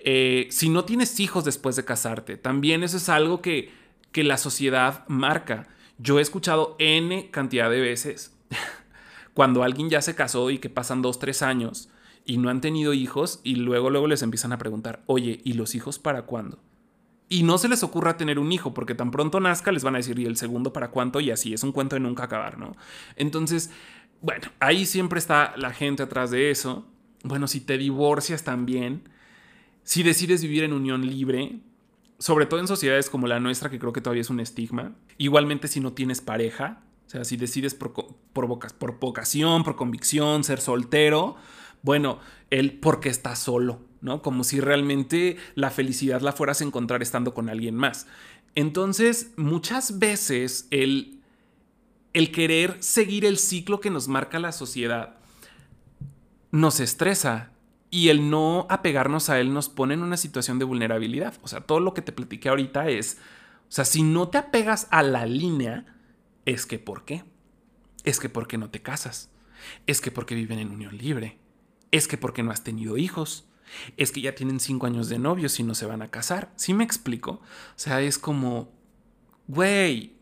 Eh, 0.00 0.48
si 0.50 0.68
no 0.68 0.84
tienes 0.84 1.18
hijos 1.18 1.44
después 1.46 1.76
de 1.76 1.86
casarte, 1.86 2.36
también 2.36 2.82
eso 2.82 2.98
es 2.98 3.08
algo 3.08 3.40
que 3.40 3.70
que 4.12 4.24
la 4.24 4.38
sociedad 4.38 5.04
marca. 5.08 5.68
Yo 5.98 6.18
he 6.18 6.22
escuchado 6.22 6.76
N 6.78 7.30
cantidad 7.30 7.70
de 7.70 7.80
veces 7.80 8.36
cuando 9.34 9.62
alguien 9.62 9.90
ya 9.90 10.02
se 10.02 10.14
casó 10.14 10.50
y 10.50 10.58
que 10.58 10.70
pasan 10.70 11.02
dos, 11.02 11.18
tres 11.18 11.42
años 11.42 11.88
y 12.24 12.38
no 12.38 12.50
han 12.50 12.60
tenido 12.60 12.94
hijos 12.94 13.40
y 13.42 13.56
luego, 13.56 13.90
luego 13.90 14.06
les 14.06 14.22
empiezan 14.22 14.52
a 14.52 14.58
preguntar, 14.58 15.02
oye, 15.06 15.40
¿y 15.44 15.54
los 15.54 15.74
hijos 15.74 15.98
para 15.98 16.22
cuándo? 16.22 16.58
Y 17.28 17.42
no 17.42 17.58
se 17.58 17.68
les 17.68 17.82
ocurra 17.82 18.16
tener 18.16 18.38
un 18.38 18.50
hijo, 18.52 18.72
porque 18.72 18.94
tan 18.94 19.10
pronto 19.10 19.38
nazca 19.40 19.70
les 19.70 19.84
van 19.84 19.94
a 19.94 19.98
decir, 19.98 20.18
¿y 20.18 20.24
el 20.24 20.36
segundo 20.36 20.72
para 20.72 20.90
cuánto? 20.90 21.20
Y 21.20 21.30
así, 21.30 21.52
es 21.52 21.62
un 21.62 21.72
cuento 21.72 21.96
de 21.96 22.00
nunca 22.00 22.24
acabar, 22.24 22.58
¿no? 22.58 22.74
Entonces, 23.16 23.70
bueno, 24.20 24.48
ahí 24.60 24.86
siempre 24.86 25.18
está 25.18 25.54
la 25.56 25.72
gente 25.72 26.02
atrás 26.02 26.30
de 26.30 26.50
eso. 26.50 26.86
Bueno, 27.22 27.46
si 27.46 27.60
te 27.60 27.76
divorcias 27.76 28.44
también, 28.44 29.08
si 29.82 30.02
decides 30.02 30.42
vivir 30.42 30.64
en 30.64 30.72
unión 30.72 31.06
libre, 31.06 31.60
sobre 32.18 32.46
todo 32.46 32.60
en 32.60 32.66
sociedades 32.66 33.10
como 33.10 33.26
la 33.26 33.40
nuestra, 33.40 33.70
que 33.70 33.78
creo 33.78 33.92
que 33.92 34.00
todavía 34.00 34.22
es 34.22 34.30
un 34.30 34.40
estigma. 34.40 34.96
Igualmente 35.18 35.68
si 35.68 35.80
no 35.80 35.92
tienes 35.92 36.20
pareja, 36.20 36.82
o 37.06 37.10
sea, 37.10 37.24
si 37.24 37.36
decides 37.36 37.74
por, 37.74 37.92
por, 38.32 38.58
por 38.58 38.98
vocación, 39.00 39.64
por 39.64 39.76
convicción, 39.76 40.44
ser 40.44 40.60
soltero, 40.60 41.36
bueno, 41.82 42.18
el 42.50 42.78
porque 42.78 43.08
estás 43.08 43.38
solo, 43.38 43.80
¿no? 44.00 44.22
Como 44.22 44.44
si 44.44 44.60
realmente 44.60 45.36
la 45.54 45.70
felicidad 45.70 46.20
la 46.20 46.32
fueras 46.32 46.60
a 46.60 46.64
encontrar 46.64 47.02
estando 47.02 47.34
con 47.34 47.48
alguien 47.48 47.74
más. 47.74 48.06
Entonces, 48.54 49.32
muchas 49.36 49.98
veces 49.98 50.66
el, 50.70 51.20
el 52.12 52.32
querer 52.32 52.76
seguir 52.80 53.24
el 53.24 53.38
ciclo 53.38 53.80
que 53.80 53.90
nos 53.90 54.08
marca 54.08 54.38
la 54.38 54.52
sociedad 54.52 55.16
nos 56.50 56.80
estresa 56.80 57.52
y 57.90 58.08
el 58.08 58.30
no 58.30 58.66
apegarnos 58.68 59.30
a 59.30 59.40
él 59.40 59.52
nos 59.52 59.68
pone 59.68 59.94
en 59.94 60.02
una 60.02 60.16
situación 60.16 60.58
de 60.58 60.64
vulnerabilidad. 60.64 61.34
O 61.42 61.48
sea, 61.48 61.60
todo 61.60 61.80
lo 61.80 61.94
que 61.94 62.02
te 62.02 62.12
platiqué 62.12 62.48
ahorita 62.48 62.88
es, 62.88 63.18
o 63.68 63.72
sea, 63.72 63.84
si 63.84 64.02
no 64.02 64.28
te 64.28 64.38
apegas 64.38 64.88
a 64.90 65.02
la 65.02 65.26
línea, 65.26 65.86
es 66.44 66.66
que 66.66 66.78
¿por 66.78 67.04
qué? 67.04 67.24
Es 68.04 68.20
que 68.20 68.28
porque 68.28 68.58
no 68.58 68.70
te 68.70 68.82
casas. 68.82 69.30
Es 69.86 70.00
que 70.00 70.10
porque 70.10 70.34
viven 70.34 70.58
en 70.58 70.70
unión 70.70 70.96
libre. 70.96 71.38
Es 71.90 72.08
que 72.08 72.18
porque 72.18 72.42
no 72.42 72.50
has 72.50 72.64
tenido 72.64 72.96
hijos. 72.96 73.48
Es 73.96 74.12
que 74.12 74.20
ya 74.20 74.34
tienen 74.34 74.60
cinco 74.60 74.86
años 74.86 75.08
de 75.08 75.18
novios 75.18 75.58
y 75.60 75.62
no 75.62 75.74
se 75.74 75.86
van 75.86 76.02
a 76.02 76.10
casar. 76.10 76.52
¿Sí 76.56 76.74
me 76.74 76.84
explico? 76.84 77.32
O 77.32 77.42
sea, 77.76 78.00
es 78.00 78.18
como, 78.18 78.72
güey, 79.46 80.16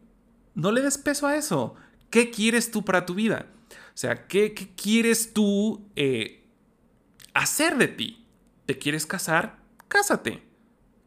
no 0.55 0.73
le 0.73 0.83
des 0.83 0.99
peso 0.99 1.27
a 1.27 1.37
eso. 1.37 1.75
¿Qué 2.11 2.31
quieres 2.31 2.71
tú 2.71 2.85
para 2.85 3.07
tu 3.07 3.15
vida? 3.15 3.47
O 3.71 3.99
sea, 3.99 4.27
¿qué, 4.27 4.55
qué 4.55 4.69
quieres 4.75 5.33
tú 5.33 5.89
eh, 5.97 6.47
hacer 7.37 7.77
de 7.77 7.89
ti. 7.89 8.27
¿Te 8.65 8.79
quieres 8.79 9.07
casar? 9.07 9.59
Cásate. 9.89 10.43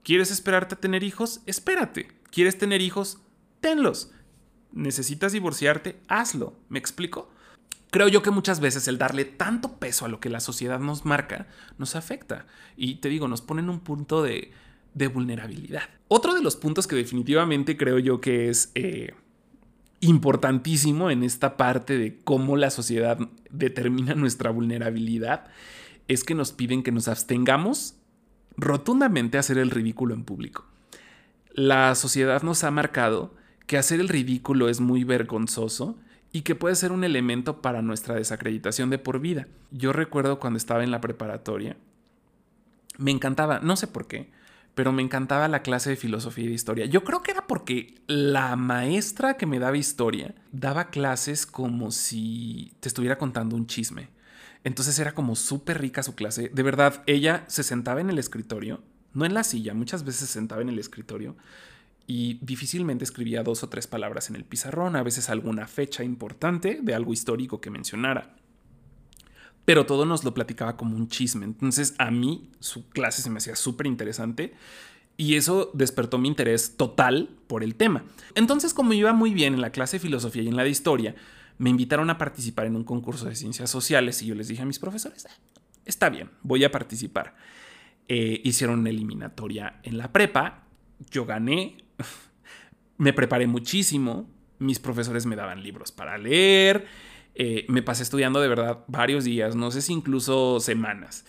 ¿Quieres 0.03 0.31
esperarte 0.31 0.75
a 0.75 0.79
tener 0.79 1.03
hijos? 1.03 1.41
Espérate. 1.45 2.07
¿Quieres 2.31 2.57
tener 2.57 2.81
hijos? 2.81 3.17
Tenlos. 3.59 4.11
¿Necesitas 4.71 5.31
divorciarte? 5.31 5.99
Hazlo. 6.07 6.55
¿Me 6.69 6.77
explico? 6.77 7.31
Creo 7.91 8.07
yo 8.07 8.21
que 8.21 8.31
muchas 8.31 8.59
veces 8.59 8.87
el 8.87 8.97
darle 8.97 9.25
tanto 9.25 9.77
peso 9.77 10.05
a 10.05 10.09
lo 10.09 10.19
que 10.19 10.29
la 10.29 10.39
sociedad 10.39 10.79
nos 10.79 11.05
marca 11.05 11.47
nos 11.77 11.95
afecta. 11.95 12.45
Y 12.77 12.95
te 12.95 13.09
digo, 13.09 13.27
nos 13.27 13.41
pone 13.41 13.61
en 13.61 13.69
un 13.69 13.79
punto 13.79 14.21
de, 14.21 14.51
vulnerabilidad. 15.13 15.83
Otro 16.07 16.33
de 16.33 16.43
los 16.43 16.55
puntos 16.55 16.85
que 16.85 16.95
definitivamente 16.95 17.77
creo 17.77 17.99
yo 17.99 18.19
que 18.19 18.49
es 18.49 18.71
eh, 18.75 19.13
importantísimo 20.01 21.09
en 21.09 21.23
esta 21.23 21.55
parte 21.57 21.97
de 21.97 22.19
cómo 22.19 22.57
la 22.57 22.69
sociedad 22.69 23.17
determina 23.49 24.13
nuestra 24.13 24.49
vulnerabilidad 24.51 25.45
es 26.09 26.23
que 26.23 26.35
nos 26.35 26.51
piden 26.51 26.83
que 26.83 26.91
nos 26.91 27.07
abstengamos 27.07 27.95
rotundamente 28.57 29.37
a 29.37 29.39
hacer 29.39 29.57
el 29.57 29.71
ridículo 29.71 30.13
en 30.13 30.25
público. 30.25 30.65
La 31.53 31.95
sociedad 31.95 32.43
nos 32.43 32.63
ha 32.63 32.71
marcado 32.71 33.33
que 33.67 33.77
hacer 33.77 33.99
el 33.99 34.09
ridículo 34.09 34.67
es 34.67 34.79
muy 34.79 35.03
vergonzoso 35.03 35.97
y 36.31 36.41
que 36.41 36.55
puede 36.55 36.75
ser 36.75 36.91
un 36.91 37.03
elemento 37.03 37.61
para 37.61 37.81
nuestra 37.81 38.15
desacreditación 38.15 38.89
de 38.89 38.99
por 38.99 39.19
vida. 39.19 39.47
Yo 39.71 39.93
recuerdo 39.93 40.39
cuando 40.39 40.57
estaba 40.57 40.83
en 40.83 40.91
la 40.91 41.01
preparatoria, 41.01 41.77
me 42.97 43.11
encantaba, 43.11 43.59
no 43.59 43.75
sé 43.75 43.87
por 43.87 44.07
qué, 44.07 44.29
pero 44.75 44.91
me 44.91 45.01
encantaba 45.01 45.47
la 45.47 45.61
clase 45.61 45.89
de 45.89 45.95
filosofía 45.95 46.45
y 46.45 46.49
de 46.49 46.53
historia. 46.53 46.85
Yo 46.85 47.03
creo 47.03 47.23
que 47.23 47.31
era 47.31 47.47
porque 47.47 47.95
la 48.07 48.55
maestra 48.55 49.35
que 49.35 49.45
me 49.45 49.59
daba 49.59 49.77
historia 49.77 50.35
daba 50.51 50.89
clases 50.89 51.45
como 51.45 51.91
si 51.91 52.73
te 52.79 52.87
estuviera 52.87 53.17
contando 53.17 53.55
un 53.55 53.67
chisme. 53.67 54.09
Entonces 54.63 54.99
era 54.99 55.13
como 55.13 55.35
súper 55.35 55.81
rica 55.81 56.03
su 56.03 56.15
clase. 56.15 56.49
De 56.53 56.63
verdad, 56.63 57.03
ella 57.07 57.45
se 57.47 57.63
sentaba 57.63 58.01
en 58.01 58.09
el 58.09 58.19
escritorio, 58.19 58.83
no 59.13 59.25
en 59.25 59.33
la 59.33 59.43
silla, 59.43 59.73
muchas 59.73 60.03
veces 60.03 60.27
se 60.27 60.33
sentaba 60.33 60.61
en 60.61 60.69
el 60.69 60.79
escritorio 60.79 61.35
y 62.09 62.39
difícilmente 62.41 63.03
escribía 63.03 63.43
dos 63.43 63.61
o 63.61 63.69
tres 63.69 63.85
palabras 63.85 64.31
en 64.31 64.35
el 64.35 64.43
pizarrón, 64.43 64.95
a 64.95 65.03
veces 65.03 65.29
alguna 65.29 65.67
fecha 65.67 66.03
importante 66.03 66.79
de 66.81 66.95
algo 66.95 67.13
histórico 67.13 67.61
que 67.61 67.69
mencionara. 67.69 68.35
Pero 69.63 69.85
todo 69.85 70.07
nos 70.07 70.23
lo 70.23 70.33
platicaba 70.33 70.75
como 70.75 70.95
un 70.95 71.07
chisme. 71.07 71.45
Entonces 71.45 71.93
a 71.99 72.09
mí 72.09 72.49
su 72.59 72.89
clase 72.89 73.21
se 73.21 73.29
me 73.29 73.37
hacía 73.37 73.55
súper 73.55 73.85
interesante 73.85 74.55
y 75.17 75.35
eso 75.35 75.69
despertó 75.75 76.17
mi 76.17 76.27
interés 76.29 76.77
total 76.77 77.29
por 77.45 77.63
el 77.63 77.75
tema. 77.75 78.03
Entonces 78.33 78.73
como 78.73 78.93
iba 78.93 79.13
muy 79.13 79.35
bien 79.35 79.53
en 79.53 79.61
la 79.61 79.71
clase 79.71 79.97
de 79.97 80.01
filosofía 80.01 80.41
y 80.41 80.47
en 80.47 80.55
la 80.55 80.63
de 80.63 80.71
historia, 80.71 81.13
me 81.59 81.69
invitaron 81.69 82.09
a 82.09 82.17
participar 82.17 82.65
en 82.65 82.75
un 82.75 82.85
concurso 82.85 83.25
de 83.25 83.35
ciencias 83.35 83.69
sociales 83.69 84.19
y 84.23 84.25
yo 84.25 84.33
les 84.33 84.47
dije 84.47 84.63
a 84.63 84.65
mis 84.65 84.79
profesores, 84.79 85.27
ah, 85.27 85.59
está 85.85 86.09
bien, 86.09 86.31
voy 86.41 86.63
a 86.63 86.71
participar. 86.71 87.35
Eh, 88.07 88.41
hicieron 88.43 88.79
una 88.79 88.89
eliminatoria 88.89 89.79
en 89.83 89.99
la 89.99 90.11
prepa, 90.11 90.63
yo 91.11 91.27
gané, 91.27 91.77
me 92.97 93.13
preparé 93.13 93.47
muchísimo, 93.47 94.29
mis 94.59 94.79
profesores 94.79 95.25
me 95.25 95.35
daban 95.35 95.63
libros 95.63 95.91
para 95.91 96.17
leer, 96.17 96.85
eh, 97.35 97.65
me 97.69 97.81
pasé 97.81 98.03
estudiando 98.03 98.41
de 98.41 98.47
verdad 98.47 98.83
varios 98.87 99.23
días, 99.23 99.55
no 99.55 99.71
sé 99.71 99.81
si 99.81 99.93
incluso 99.93 100.59
semanas. 100.59 101.25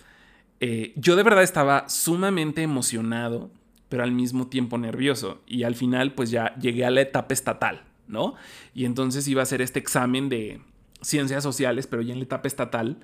Eh, 0.59 0.93
yo 0.95 1.15
de 1.15 1.23
verdad 1.23 1.43
estaba 1.43 1.89
sumamente 1.89 2.61
emocionado, 2.61 3.51
pero 3.89 4.03
al 4.03 4.11
mismo 4.11 4.47
tiempo 4.47 4.77
nervioso. 4.77 5.41
Y 5.47 5.63
al 5.63 5.75
final, 5.75 6.13
pues 6.13 6.29
ya 6.29 6.55
llegué 6.55 6.85
a 6.85 6.91
la 6.91 7.01
etapa 7.01 7.33
estatal, 7.33 7.83
¿no? 8.07 8.35
Y 8.73 8.85
entonces 8.85 9.27
iba 9.27 9.41
a 9.41 9.43
hacer 9.43 9.61
este 9.61 9.79
examen 9.79 10.29
de 10.29 10.61
ciencias 11.01 11.43
sociales, 11.43 11.87
pero 11.87 12.01
ya 12.03 12.13
en 12.13 12.19
la 12.19 12.25
etapa 12.25 12.47
estatal. 12.47 12.99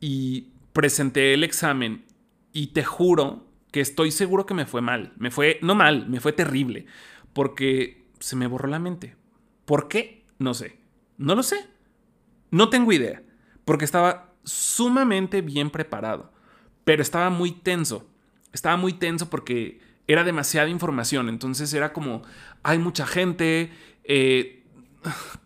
Y 0.00 0.48
presenté 0.72 1.34
el 1.34 1.44
examen 1.44 2.04
y 2.52 2.68
te 2.68 2.84
juro 2.84 3.47
que 3.70 3.80
estoy 3.80 4.10
seguro 4.10 4.46
que 4.46 4.54
me 4.54 4.66
fue 4.66 4.80
mal. 4.80 5.12
Me 5.16 5.30
fue, 5.30 5.58
no 5.62 5.74
mal, 5.74 6.08
me 6.08 6.20
fue 6.20 6.32
terrible. 6.32 6.86
Porque 7.32 8.06
se 8.18 8.36
me 8.36 8.46
borró 8.46 8.68
la 8.68 8.78
mente. 8.78 9.16
¿Por 9.64 9.88
qué? 9.88 10.24
No 10.38 10.54
sé. 10.54 10.78
No 11.16 11.34
lo 11.34 11.42
sé. 11.42 11.66
No 12.50 12.70
tengo 12.70 12.92
idea. 12.92 13.22
Porque 13.64 13.84
estaba 13.84 14.34
sumamente 14.44 15.42
bien 15.42 15.70
preparado 15.70 16.32
pero 16.88 17.02
estaba 17.02 17.28
muy 17.28 17.52
tenso. 17.52 18.08
Estaba 18.50 18.78
muy 18.78 18.94
tenso 18.94 19.28
porque 19.28 19.78
era 20.06 20.24
demasiada 20.24 20.70
información, 20.70 21.28
entonces 21.28 21.74
era 21.74 21.92
como, 21.92 22.22
hay 22.62 22.78
mucha 22.78 23.06
gente, 23.06 23.70
eh, 24.04 24.64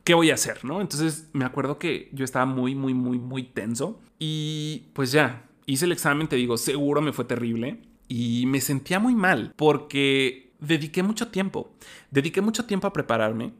¿qué 0.05 0.15
voy 0.15 0.31
a 0.31 0.35
hacer? 0.35 0.65
¿no? 0.65 0.81
Entonces 0.81 1.31
me 1.33 1.45
acuerdo 1.45 1.81
que 1.81 2.11
yo 2.13 2.25
estaba 2.25 2.47
muy, 2.47 2.77
muy, 2.77 2.95
muy, 2.95 3.19
muy 3.19 3.43
tenso 3.43 4.01
y 4.21 4.91
pues 4.93 5.11
ya, 5.11 5.49
hice 5.67 5.87
el 5.87 5.91
examen, 5.91 6.29
te 6.29 6.37
digo, 6.37 6.57
seguro 6.57 7.03
me 7.03 7.13
fue 7.13 7.25
terrible 7.25 7.83
y 8.13 8.45
me 8.45 8.61
sentía 8.61 8.99
muy 8.99 9.15
mal 9.15 9.55
porque 9.57 10.53
dediqué 10.61 11.03
mucho 11.03 11.29
tiempo, 11.29 11.73
dediqué 12.11 12.43
mucho 12.43 12.67
tiempo 12.67 12.87
a 12.87 12.93
prepararme. 12.93 13.55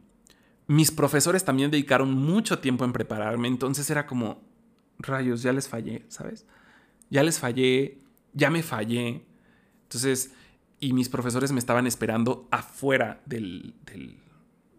Mis 0.67 0.91
profesores 0.91 1.43
también 1.43 1.71
dedicaron 1.71 2.13
mucho 2.13 2.59
tiempo 2.59 2.85
en 2.85 2.93
prepararme, 2.93 3.47
entonces 3.47 3.89
era 3.89 4.05
como, 4.05 4.43
rayos, 4.99 5.41
ya 5.41 5.51
les 5.53 5.67
fallé, 5.67 6.05
¿sabes? 6.07 6.45
ya 7.09 7.23
les 7.23 7.39
fallé, 7.39 7.97
ya 8.33 8.51
me 8.51 8.61
fallé. 8.61 9.25
Entonces, 9.83 10.33
y 10.79 10.93
mis 10.93 11.09
profesores 11.09 11.51
me 11.51 11.59
estaban 11.59 11.87
esperando 11.87 12.47
afuera 12.51 13.21
del, 13.25 13.73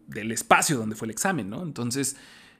del, 0.06 0.30
espacio 0.30 0.76
donde 0.76 0.94
fue 0.94 1.06
el 1.06 1.10
examen, 1.10 1.50
¿no? 1.50 1.64
Entonces, 1.64 2.16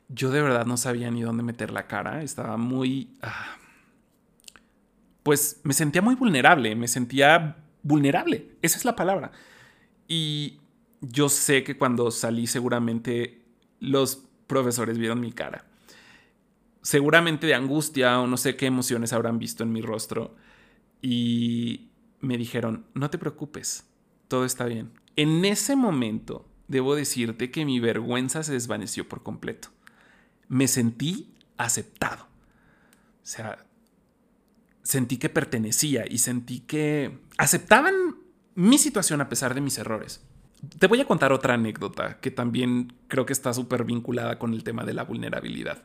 yo 0.09 0.33
de 0.33 0.43
verdad 0.43 0.67
no 0.67 0.77
sabía 0.77 1.13
ni 1.13 1.23
dónde 1.23 1.45
meter 1.45 1.71
la 1.71 1.87
cara, 1.87 2.25
estaba 2.25 2.57
muy... 2.57 3.17
Ah, 3.23 3.57
pues 5.25 5.61
me 5.65 5.75
sentía 5.75 6.03
muy 6.03 6.15
vulnerable, 6.15 6.77
me 6.77 6.87
sentía 6.87 7.57
vulnerable, 7.83 8.53
esa 8.63 8.79
es 8.79 8.85
la 8.85 8.95
palabra. 8.95 9.33
Y 10.07 10.61
yo 11.01 11.29
sé 11.29 11.65
que 11.65 11.77
cuando 11.77 12.13
salí 12.13 12.47
seguramente 12.47 13.43
los 13.81 14.25
profesores 14.47 14.99
vieron 14.99 15.21
mi 15.21 15.33
cara 15.33 15.65
seguramente 16.85 17.47
de 17.47 17.55
angustia 17.55 18.21
o 18.21 18.27
no 18.29 18.37
sé 18.37 18.57
qué 18.57 18.67
emociones 18.67 19.13
habrán 19.13 19.39
visto 19.39 19.65
en 19.65 19.73
mi 19.73 19.81
rostro. 19.81 20.37
Y 21.03 21.89
me 22.21 22.39
dijeron, 22.39 22.87
no 22.95 23.11
te 23.11 23.19
preocupes, 23.19 23.85
todo 24.29 24.45
está 24.45 24.67
bien. 24.67 24.93
En 25.17 25.45
ese 25.45 25.77
momento, 25.77 26.47
debo 26.69 26.95
decirte 26.95 27.51
que 27.51 27.65
mi 27.65 27.81
vergüenza 27.81 28.43
se 28.43 28.53
desvaneció 28.53 29.09
por 29.09 29.23
completo. 29.23 29.69
Me 30.49 30.69
sentí 30.69 31.35
aceptado. 31.57 32.25
O 32.25 33.27
sea, 33.27 33.65
sentí 34.85 35.17
que 35.17 35.29
pertenecía 35.29 36.05
y 36.09 36.19
sentí 36.19 36.61
que 36.61 37.19
aceptaban 37.37 37.95
mi 38.55 38.79
situación 38.79 39.21
a 39.21 39.29
pesar 39.29 39.55
de 39.55 39.61
mis 39.61 39.79
errores. 39.79 40.25
Te 40.79 40.87
voy 40.87 41.01
a 41.01 41.07
contar 41.07 41.33
otra 41.33 41.55
anécdota 41.55 42.21
que 42.21 42.31
también 42.31 42.93
creo 43.09 43.27
que 43.27 43.33
está 43.33 43.53
súper 43.53 43.85
vinculada 43.85 44.39
con 44.39 44.55
el 44.55 44.63
tema 44.63 44.85
de 44.85 44.95
la 44.95 45.03
vulnerabilidad 45.03 45.83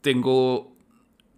tengo, 0.00 0.76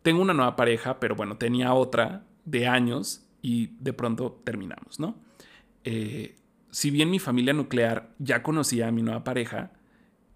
tengo 0.02 0.22
una 0.22 0.34
nueva 0.34 0.56
pareja, 0.56 1.00
pero 1.00 1.14
bueno, 1.14 1.36
tenía 1.36 1.74
otra 1.74 2.24
de 2.44 2.66
años 2.66 3.26
y 3.42 3.68
de 3.78 3.92
pronto 3.92 4.40
terminamos, 4.44 5.00
¿no? 5.00 5.16
Eh, 5.84 6.36
si 6.70 6.90
bien 6.90 7.10
mi 7.10 7.18
familia 7.18 7.52
nuclear 7.52 8.10
ya 8.18 8.42
conocía 8.42 8.88
a 8.88 8.92
mi 8.92 9.02
nueva 9.02 9.24
pareja, 9.24 9.72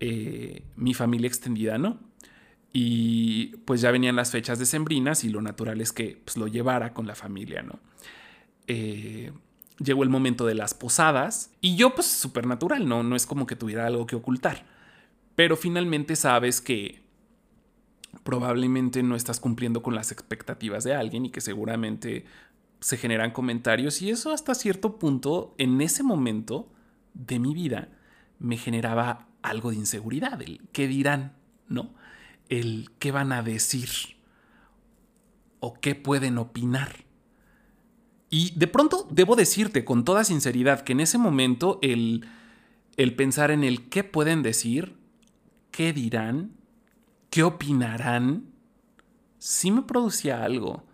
eh, 0.01 0.65
mi 0.77 0.95
familia 0.95 1.29
extendida 1.29 1.79
no. 1.79 2.01
Y 2.77 3.57
pues 3.65 3.81
ya 3.81 3.93
venían 3.93 4.17
las 4.17 4.33
fechas 4.33 4.59
decembrinas 4.59 5.23
y 5.23 5.29
lo 5.29 5.41
natural 5.41 5.81
es 5.81 5.93
que 5.93 6.21
pues, 6.25 6.37
lo 6.37 6.49
llevara 6.49 6.93
con 6.93 7.07
la 7.07 7.15
familia, 7.15 7.63
¿no? 7.63 7.79
Eh, 8.67 9.31
llegó 9.79 10.03
el 10.03 10.09
momento 10.09 10.45
de 10.45 10.57
las 10.57 10.75
posadas 10.75 11.53
y 11.61 11.77
yo 11.77 11.95
pues 11.95 12.09
súper 12.09 12.47
natural, 12.47 12.89
¿no? 12.89 13.05
No 13.05 13.15
es 13.15 13.27
como 13.27 13.47
que 13.47 13.55
tuviera 13.55 13.87
algo 13.87 14.07
que 14.07 14.17
ocultar. 14.17 14.67
Pero 15.37 15.57
finalmente 15.57 16.17
sabes 16.17 16.61
que 16.61 17.05
probablemente 18.25 19.05
no 19.05 19.15
estás 19.15 19.39
cumpliendo 19.39 19.81
con 19.83 19.95
las 19.95 20.11
expectativas 20.11 20.83
de 20.83 20.95
alguien 20.95 21.27
y 21.27 21.31
que 21.31 21.41
seguramente 21.41 22.25
se 22.81 22.97
generan 22.97 23.31
comentarios 23.31 24.03
y 24.03 24.11
eso 24.11 24.33
hasta 24.33 24.55
cierto 24.55 24.99
punto 24.99 25.55
en 25.59 25.81
ese 25.81 26.03
momento 26.03 26.69
de 27.15 27.39
mi 27.39 27.55
vida 27.55 27.89
me 28.39 28.57
generaba 28.57 29.29
algo 29.43 29.71
de 29.71 29.77
inseguridad, 29.77 30.43
el 30.43 30.61
qué 30.73 30.89
dirán, 30.89 31.33
¿no? 31.69 31.95
El 32.49 32.91
qué 32.99 33.11
van 33.11 33.33
a 33.33 33.43
decir 33.43 33.89
o 35.61 35.75
qué 35.75 35.95
pueden 35.95 36.39
opinar. 36.39 37.05
Y 38.31 38.53
de 38.59 38.67
pronto 38.67 39.07
debo 39.11 39.37
decirte 39.37 39.85
con 39.85 40.05
toda 40.05 40.25
sinceridad 40.25 40.83
que 40.83 40.93
en 40.93 41.01
ese 41.01 41.19
momento 41.19 41.79
el, 41.83 42.27
el 42.97 43.15
pensar 43.15 43.51
en 43.51 43.65
el 43.65 43.89
qué 43.89 44.05
pueden 44.05 44.43
decir, 44.43 44.97
qué 45.71 45.93
dirán, 45.93 46.53
¿Qué 47.35 47.43
opinarán? 47.43 48.45
Sí 49.41 49.73
me 49.73 49.83
producía 49.83 50.45
algo. 50.45 50.85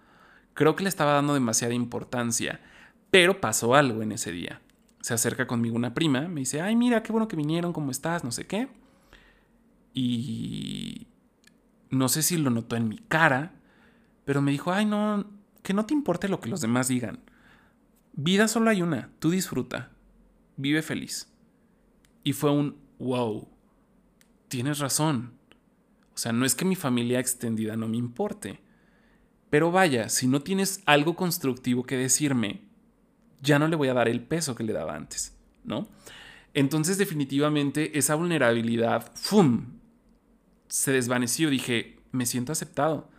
Creo 0.54 0.74
que 0.74 0.82
le 0.82 0.88
estaba 0.88 1.12
dando 1.12 1.34
demasiada 1.34 1.74
importancia. 1.74 2.60
Pero 3.10 3.42
pasó 3.42 3.74
algo 3.74 4.00
en 4.00 4.12
ese 4.12 4.32
día. 4.32 4.62
Se 5.02 5.12
acerca 5.12 5.46
conmigo 5.46 5.76
una 5.76 5.92
prima, 5.92 6.28
me 6.28 6.40
dice, 6.40 6.62
ay, 6.62 6.76
mira, 6.76 7.02
qué 7.02 7.12
bueno 7.12 7.28
que 7.28 7.36
vinieron, 7.36 7.74
¿cómo 7.74 7.90
estás? 7.90 8.24
No 8.24 8.32
sé 8.32 8.46
qué. 8.46 8.68
Y 9.92 11.08
no 11.90 12.08
sé 12.08 12.22
si 12.22 12.36
lo 12.36 12.50
notó 12.50 12.76
en 12.76 12.88
mi 12.88 12.98
cara, 12.98 13.52
pero 14.24 14.42
me 14.42 14.52
dijo, 14.52 14.72
ay, 14.72 14.86
no, 14.86 15.26
que 15.62 15.74
no 15.74 15.86
te 15.86 15.94
importe 15.94 16.28
lo 16.28 16.40
que 16.40 16.48
los 16.48 16.60
demás 16.60 16.88
digan. 16.88 17.20
Vida 18.12 18.48
solo 18.48 18.70
hay 18.70 18.82
una, 18.82 19.10
tú 19.18 19.30
disfruta, 19.30 19.90
vive 20.56 20.82
feliz. 20.82 21.32
Y 22.22 22.32
fue 22.32 22.50
un, 22.50 22.76
wow, 22.98 23.48
tienes 24.48 24.78
razón. 24.78 25.32
O 26.14 26.18
sea, 26.18 26.32
no 26.32 26.44
es 26.44 26.54
que 26.54 26.64
mi 26.64 26.76
familia 26.76 27.18
extendida 27.18 27.76
no 27.76 27.88
me 27.88 27.96
importe. 27.96 28.60
Pero 29.48 29.72
vaya, 29.72 30.08
si 30.08 30.28
no 30.28 30.42
tienes 30.42 30.82
algo 30.86 31.16
constructivo 31.16 31.84
que 31.84 31.96
decirme, 31.96 32.62
ya 33.42 33.58
no 33.58 33.68
le 33.68 33.76
voy 33.76 33.88
a 33.88 33.94
dar 33.94 34.08
el 34.08 34.22
peso 34.22 34.54
que 34.54 34.64
le 34.64 34.72
daba 34.72 34.94
antes, 34.94 35.36
¿no? 35.64 35.88
Entonces 36.54 36.98
definitivamente 36.98 37.98
esa 37.98 38.14
vulnerabilidad, 38.14 39.10
¡fum!, 39.14 39.79
se 40.70 40.92
desvaneció. 40.92 41.50
Dije, 41.50 41.98
me 42.12 42.24
siento 42.24 42.52
aceptado. 42.52 43.10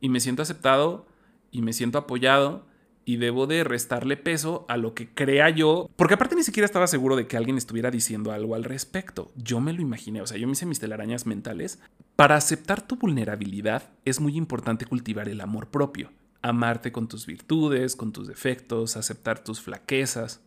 Y 0.00 0.08
me 0.08 0.20
siento 0.20 0.40
aceptado 0.40 1.06
y 1.50 1.60
me 1.60 1.74
siento 1.74 1.98
apoyado 1.98 2.64
y 3.04 3.16
debo 3.16 3.46
de 3.46 3.64
restarle 3.64 4.16
peso 4.16 4.64
a 4.68 4.76
lo 4.76 4.94
que 4.94 5.08
crea 5.12 5.50
yo, 5.50 5.90
porque 5.96 6.14
aparte 6.14 6.36
ni 6.36 6.44
siquiera 6.44 6.64
estaba 6.64 6.86
seguro 6.86 7.16
de 7.16 7.26
que 7.26 7.36
alguien 7.36 7.56
estuviera 7.56 7.90
diciendo 7.90 8.30
algo 8.30 8.54
al 8.54 8.64
respecto. 8.64 9.32
Yo 9.36 9.60
me 9.60 9.72
lo 9.72 9.82
imaginé, 9.82 10.22
o 10.22 10.26
sea, 10.26 10.38
yo 10.38 10.46
me 10.46 10.52
hice 10.52 10.66
mis 10.66 10.80
telarañas 10.80 11.26
mentales. 11.26 11.80
Para 12.14 12.36
aceptar 12.36 12.86
tu 12.86 12.96
vulnerabilidad 12.96 13.90
es 14.04 14.20
muy 14.20 14.36
importante 14.36 14.86
cultivar 14.86 15.28
el 15.28 15.40
amor 15.40 15.68
propio, 15.68 16.12
amarte 16.40 16.92
con 16.92 17.08
tus 17.08 17.26
virtudes, 17.26 17.96
con 17.96 18.12
tus 18.12 18.28
defectos, 18.28 18.96
aceptar 18.96 19.42
tus 19.42 19.60
flaquezas 19.60 20.40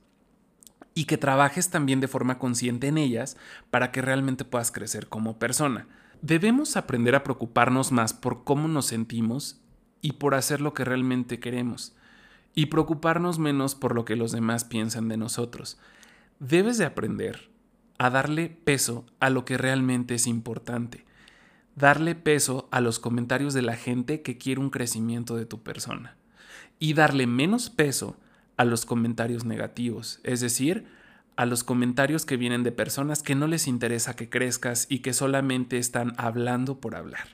y 0.95 1.06
que 1.06 1.17
trabajes 1.17 1.69
también 1.69 1.99
de 1.99 2.08
forma 2.08 2.38
consciente 2.38 2.88
en 2.88 2.97
ellas 2.97 3.36
para 3.71 3.91
que 3.91 4.02
realmente 4.02 4.45
puedas 4.45 4.71
crecer 4.71 5.08
como 5.08 5.39
persona. 5.39 5.88
Debemos 6.23 6.77
aprender 6.77 7.15
a 7.15 7.23
preocuparnos 7.25 7.91
más 7.91 8.13
por 8.13 8.45
cómo 8.45 8.69
nos 8.69 8.86
sentimos 8.86 9.59
y 9.99 10.13
por 10.13 10.36
hacer 10.36 10.62
lo 10.62 10.73
que 10.73 10.86
realmente 10.86 11.41
queremos 11.41 11.97
y 12.55 12.67
preocuparnos 12.67 13.39
menos 13.39 13.75
por 13.75 13.93
lo 13.93 14.05
que 14.05 14.15
los 14.15 14.31
demás 14.31 14.63
piensan 14.63 15.09
de 15.09 15.17
nosotros. 15.17 15.77
Debes 16.39 16.77
de 16.77 16.86
aprender 16.86 17.49
a 17.97 18.09
darle 18.09 18.47
peso 18.47 19.05
a 19.19 19.29
lo 19.29 19.43
que 19.43 19.57
realmente 19.57 20.15
es 20.15 20.25
importante, 20.25 21.03
darle 21.75 22.15
peso 22.15 22.69
a 22.71 22.79
los 22.79 22.99
comentarios 22.99 23.53
de 23.53 23.63
la 23.63 23.75
gente 23.75 24.21
que 24.21 24.38
quiere 24.38 24.62
un 24.62 24.69
crecimiento 24.69 25.36
de 25.36 25.45
tu 25.45 25.62
persona 25.62 26.15
y 26.79 26.93
darle 26.93 27.27
menos 27.27 27.69
peso 27.69 28.15
a 28.55 28.63
los 28.63 28.86
comentarios 28.86 29.43
negativos, 29.43 30.21
es 30.23 30.39
decir, 30.39 30.88
a 31.36 31.46
los 31.46 31.63
comentarios 31.63 32.26
que 32.26 32.38
vienen 32.38 32.63
de 32.63 32.72
personas 32.72 33.24
que 33.24 33.36
no 33.36 33.48
les 33.48 33.67
interesa 33.67 34.15
que 34.15 34.30
crezcas 34.30 34.86
y 34.89 35.00
que 35.00 35.13
solamente 35.13 35.78
están 35.78 36.13
hablando 36.17 36.80
por 36.80 36.96
hablar. 36.96 37.28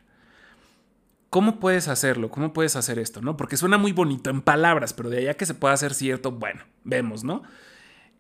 ¿Cómo 1.29 1.59
puedes 1.59 1.87
hacerlo? 1.87 2.29
¿Cómo 2.29 2.53
puedes 2.53 2.75
hacer 2.75 2.97
esto? 2.97 3.21
¿no? 3.21 3.37
Porque 3.37 3.57
suena 3.57 3.77
muy 3.77 3.91
bonito 3.91 4.29
en 4.29 4.41
palabras, 4.41 4.93
pero 4.93 5.09
de 5.09 5.19
allá 5.19 5.35
que 5.35 5.45
se 5.45 5.53
pueda 5.53 5.73
hacer 5.73 5.93
cierto, 5.93 6.31
bueno, 6.31 6.63
vemos, 6.83 7.23
¿no? 7.23 7.43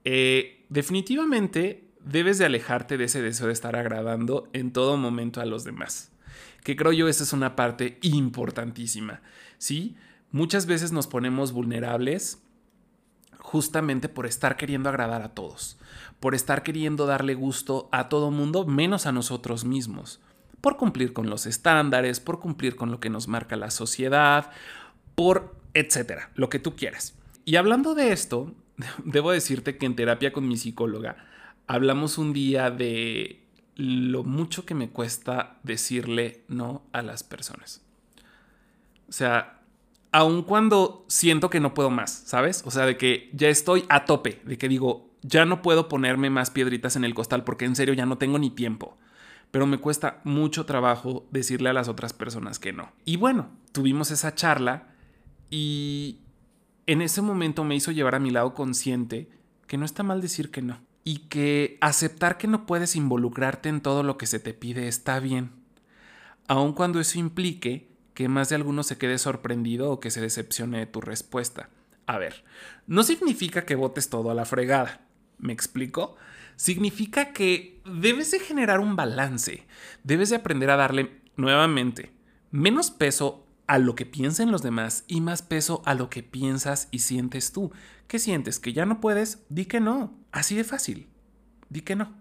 Eh, 0.03 0.65
definitivamente 0.69 1.89
debes 2.03 2.37
de 2.37 2.45
alejarte 2.45 2.97
de 2.97 3.05
ese 3.05 3.21
deseo 3.21 3.47
de 3.47 3.53
estar 3.53 3.75
agradando 3.75 4.49
en 4.53 4.71
todo 4.71 4.95
momento 4.97 5.41
a 5.41 5.45
los 5.45 5.63
demás. 5.63 6.11
Que 6.63 6.75
creo 6.75 6.91
yo 6.91 7.07
esa 7.07 7.23
es 7.23 7.33
una 7.33 7.55
parte 7.55 7.97
importantísima, 8.01 9.21
¿sí? 9.57 9.95
Muchas 10.31 10.67
veces 10.67 10.91
nos 10.91 11.07
ponemos 11.07 11.51
vulnerables 11.51 12.43
justamente 13.39 14.09
por 14.09 14.25
estar 14.25 14.57
queriendo 14.57 14.89
agradar 14.89 15.21
a 15.21 15.33
todos, 15.33 15.79
por 16.19 16.35
estar 16.35 16.61
queriendo 16.61 17.05
darle 17.05 17.33
gusto 17.33 17.89
a 17.91 18.09
todo 18.09 18.31
mundo 18.31 18.65
menos 18.65 19.05
a 19.05 19.11
nosotros 19.11 19.65
mismos, 19.65 20.21
por 20.61 20.77
cumplir 20.77 21.13
con 21.13 21.29
los 21.29 21.45
estándares, 21.45 22.19
por 22.19 22.39
cumplir 22.39 22.75
con 22.75 22.91
lo 22.91 22.99
que 22.99 23.09
nos 23.09 23.27
marca 23.27 23.55
la 23.55 23.71
sociedad, 23.71 24.51
por 25.15 25.55
etcétera, 25.73 26.31
lo 26.35 26.49
que 26.49 26.59
tú 26.59 26.75
quieras. 26.75 27.15
Y 27.45 27.55
hablando 27.55 27.95
de 27.95 28.11
esto, 28.11 28.53
debo 29.03 29.31
decirte 29.31 29.77
que 29.77 29.85
en 29.85 29.95
terapia 29.95 30.33
con 30.33 30.47
mi 30.47 30.57
psicóloga 30.57 31.17
hablamos 31.67 32.17
un 32.17 32.33
día 32.33 32.71
de 32.71 33.43
lo 33.75 34.23
mucho 34.23 34.65
que 34.65 34.75
me 34.75 34.89
cuesta 34.89 35.57
decirle 35.63 36.43
no 36.47 36.83
a 36.91 37.01
las 37.01 37.23
personas. 37.23 37.81
O 39.07 39.11
sea, 39.11 39.58
aun 40.11 40.43
cuando 40.43 41.05
siento 41.07 41.49
que 41.49 41.59
no 41.59 41.73
puedo 41.73 41.89
más, 41.89 42.23
¿sabes? 42.25 42.63
O 42.65 42.71
sea, 42.71 42.85
de 42.85 42.97
que 42.97 43.29
ya 43.33 43.49
estoy 43.49 43.85
a 43.89 44.05
tope, 44.05 44.41
de 44.45 44.57
que 44.57 44.67
digo, 44.67 45.09
ya 45.21 45.45
no 45.45 45.61
puedo 45.61 45.87
ponerme 45.87 46.29
más 46.29 46.49
piedritas 46.49 46.95
en 46.95 47.03
el 47.03 47.13
costal 47.13 47.43
porque 47.43 47.65
en 47.65 47.75
serio 47.75 47.93
ya 47.93 48.05
no 48.05 48.17
tengo 48.17 48.39
ni 48.39 48.49
tiempo. 48.49 48.97
Pero 49.51 49.65
me 49.65 49.79
cuesta 49.79 50.21
mucho 50.23 50.65
trabajo 50.65 51.25
decirle 51.31 51.69
a 51.69 51.73
las 51.73 51.87
otras 51.87 52.13
personas 52.13 52.59
que 52.59 52.71
no. 52.71 52.91
Y 53.03 53.17
bueno, 53.17 53.49
tuvimos 53.71 54.11
esa 54.11 54.35
charla 54.35 54.87
y 55.49 56.19
en 56.85 57.01
ese 57.01 57.21
momento 57.21 57.63
me 57.63 57.75
hizo 57.75 57.91
llevar 57.91 58.15
a 58.15 58.19
mi 58.19 58.29
lado 58.29 58.53
consciente 58.53 59.29
que 59.67 59.77
no 59.77 59.85
está 59.85 60.03
mal 60.03 60.21
decir 60.21 60.51
que 60.51 60.61
no. 60.61 60.79
Y 61.03 61.19
que 61.29 61.77
aceptar 61.81 62.37
que 62.37 62.47
no 62.47 62.65
puedes 62.65 62.95
involucrarte 62.95 63.69
en 63.69 63.81
todo 63.81 64.03
lo 64.03 64.17
que 64.17 64.27
se 64.27 64.39
te 64.39 64.53
pide 64.53 64.87
está 64.87 65.19
bien. 65.19 65.51
Aun 66.47 66.73
cuando 66.73 66.99
eso 66.99 67.17
implique 67.17 67.88
que 68.19 68.27
más 68.27 68.49
de 68.49 68.55
alguno 68.55 68.83
se 68.83 68.97
quede 68.97 69.17
sorprendido 69.17 69.89
o 69.91 70.01
que 70.01 70.11
se 70.11 70.19
decepcione 70.19 70.79
de 70.79 70.85
tu 70.87 70.99
respuesta. 70.99 71.69
A 72.05 72.17
ver, 72.17 72.43
no 72.85 73.03
significa 73.03 73.63
que 73.63 73.75
votes 73.75 74.09
todo 74.09 74.29
a 74.29 74.33
la 74.33 74.43
fregada. 74.43 75.07
¿Me 75.37 75.53
explico? 75.53 76.17
Significa 76.57 77.31
que 77.31 77.81
debes 77.85 78.31
de 78.31 78.41
generar 78.41 78.81
un 78.81 78.97
balance. 78.97 79.65
Debes 80.03 80.31
de 80.31 80.35
aprender 80.35 80.69
a 80.69 80.75
darle 80.75 81.21
nuevamente 81.37 82.11
menos 82.51 82.91
peso 82.91 83.47
a 83.67 83.77
lo 83.77 83.95
que 83.95 84.05
piensen 84.05 84.51
los 84.51 84.63
demás 84.63 85.05
y 85.07 85.21
más 85.21 85.41
peso 85.41 85.81
a 85.85 85.93
lo 85.93 86.09
que 86.09 86.21
piensas 86.21 86.89
y 86.91 86.99
sientes 86.99 87.53
tú. 87.53 87.71
¿Qué 88.09 88.19
sientes? 88.19 88.59
¿Que 88.59 88.73
ya 88.73 88.85
no 88.85 88.99
puedes? 88.99 89.45
Di 89.47 89.63
que 89.63 89.79
no. 89.79 90.13
Así 90.33 90.57
de 90.57 90.65
fácil. 90.65 91.07
Di 91.69 91.83
que 91.83 91.95
no. 91.95 92.13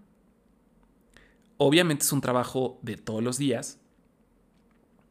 Obviamente 1.57 2.05
es 2.05 2.13
un 2.13 2.21
trabajo 2.21 2.79
de 2.83 2.95
todos 2.95 3.21
los 3.21 3.37
días. 3.37 3.81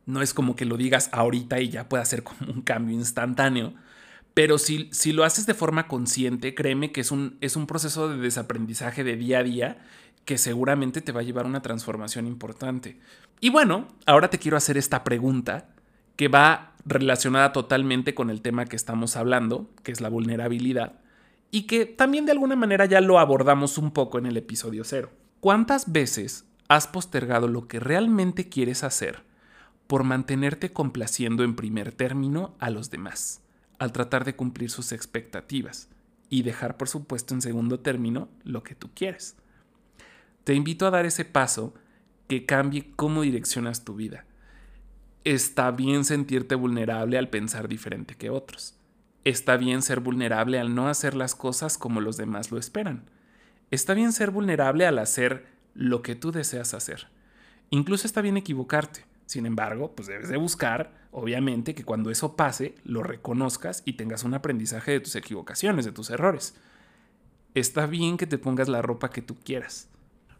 No 0.09 0.23
es 0.23 0.33
como 0.33 0.57
que 0.57 0.65
lo 0.65 0.79
digas 0.79 1.11
ahorita 1.13 1.61
y 1.61 1.69
ya 1.69 1.89
pueda 1.89 2.05
ser 2.07 2.23
como 2.25 2.51
un 2.51 2.63
cambio 2.63 2.95
instantáneo. 2.95 3.75
Pero 4.33 4.57
si, 4.57 4.89
si 4.91 5.13
lo 5.13 5.25
haces 5.25 5.45
de 5.45 5.53
forma 5.53 5.87
consciente, 5.87 6.55
créeme 6.55 6.93
que 6.93 7.03
es 7.03 7.11
un, 7.11 7.37
es 7.43 7.57
un 7.57 7.67
proceso 7.67 8.09
de 8.09 8.17
desaprendizaje 8.17 9.05
de 9.05 9.17
día 9.17 9.41
a 9.41 9.43
día 9.43 9.79
que 10.25 10.39
seguramente 10.39 11.03
te 11.03 11.13
va 11.13 11.21
a 11.21 11.25
llevar 11.25 11.45
a 11.45 11.49
una 11.49 11.61
transformación 11.61 12.27
importante. 12.27 12.99
Y 13.41 13.51
bueno, 13.51 13.89
ahora 14.07 14.31
te 14.31 14.39
quiero 14.39 14.57
hacer 14.57 14.79
esta 14.79 15.05
pregunta 15.05 15.69
que 16.17 16.29
va 16.29 16.73
relacionada 16.87 17.53
totalmente 17.53 18.15
con 18.15 18.31
el 18.31 18.41
tema 18.41 18.65
que 18.65 18.77
estamos 18.77 19.17
hablando, 19.17 19.71
que 19.83 19.93
es 19.93 20.01
la 20.01 20.09
vulnerabilidad, 20.09 21.01
y 21.51 21.63
que 21.63 21.85
también 21.85 22.25
de 22.25 22.33
alguna 22.33 22.57
manera 22.57 22.87
ya 22.87 23.01
lo 23.01 23.19
abordamos 23.19 23.77
un 23.77 23.91
poco 23.91 24.19
en 24.19 24.27
el 24.27 24.37
episodio 24.37 24.85
cero. 24.85 25.11
¿Cuántas 25.41 25.93
veces 25.93 26.47
has 26.69 26.87
postergado 26.87 27.49
lo 27.49 27.69
que 27.69 27.81
realmente 27.81 28.49
quieres 28.49 28.85
hacer 28.85 29.28
por 29.89 30.05
mantenerte 30.05 30.73
complaciendo 30.73 31.43
en 31.43 31.57
primer 31.57 31.91
término 31.91 32.55
a 32.61 32.71
los 32.71 32.91
demás, 32.91 33.43
al 33.81 33.91
tratar 33.91 34.25
de 34.25 34.37
cumplir 34.37 34.71
sus 34.71 34.93
expectativas, 34.93 35.89
y 36.31 36.43
dejar 36.43 36.77
por 36.77 36.89
supuesto 36.89 37.35
en 37.35 37.43
segundo 37.43 37.81
término 37.81 38.29
lo 38.45 38.63
que 38.63 38.77
tú 38.77 38.91
quieres? 38.95 39.35
Te 40.45 40.55
invito 40.55 40.87
a 40.87 40.91
dar 40.91 41.07
ese 41.07 41.25
paso 41.25 41.75
que 42.29 42.47
cambie 42.47 42.93
cómo 42.95 43.23
direccionas 43.23 43.85
tu 43.85 43.97
vida 43.97 44.25
Está 45.25 45.71
bien 45.73 46.07
sentirte 46.07 46.55
vulnerable 46.55 47.19
al 47.19 47.29
pensar 47.29 47.69
diferente 47.69 48.15
que 48.15 48.31
otros. 48.31 48.79
Está 49.25 49.59
bien 49.59 49.83
ser 49.83 50.01
vulnerable 50.01 50.59
al 50.59 50.75
no 50.75 50.89
hacer 50.89 51.15
las 51.15 51.35
cosas 51.35 51.77
como 51.77 52.01
los 52.01 52.17
demás 52.17 52.51
lo 52.51 52.59
esperan. 52.59 53.11
Está 53.71 53.93
bien 53.93 54.13
ser 54.13 54.31
vulnerable 54.31 54.87
al 54.87 54.99
hacer 54.99 55.47
lo 55.75 56.01
que 56.01 56.15
tú 56.15 56.33
deseas 56.33 56.73
hacer. 56.73 57.09
Incluso 57.69 58.07
está 58.07 58.23
bien 58.23 58.39
equivocarte. 58.39 59.05
Sin 59.29 59.45
embargo, 59.45 59.93
pues 59.95 60.09
debes 60.09 60.31
de 60.31 60.39
buscar, 60.39 60.91
obviamente, 61.11 61.75
que 61.75 61.85
cuando 61.85 62.11
eso 62.11 62.35
pase, 62.35 62.77
lo 62.83 63.03
reconozcas 63.03 63.83
y 63.85 63.93
tengas 63.93 64.25
un 64.25 64.33
aprendizaje 64.33 64.93
de 64.93 65.01
tus 65.01 65.17
equivocaciones, 65.17 65.85
de 65.85 65.93
tus 65.93 66.09
errores. 66.09 66.57
Está 67.53 67.85
bien 67.85 68.17
que 68.17 68.27
te 68.27 68.39
pongas 68.39 68.71
la 68.71 68.81
ropa 68.81 69.11
que 69.11 69.21
tú 69.21 69.37
quieras. 69.37 69.91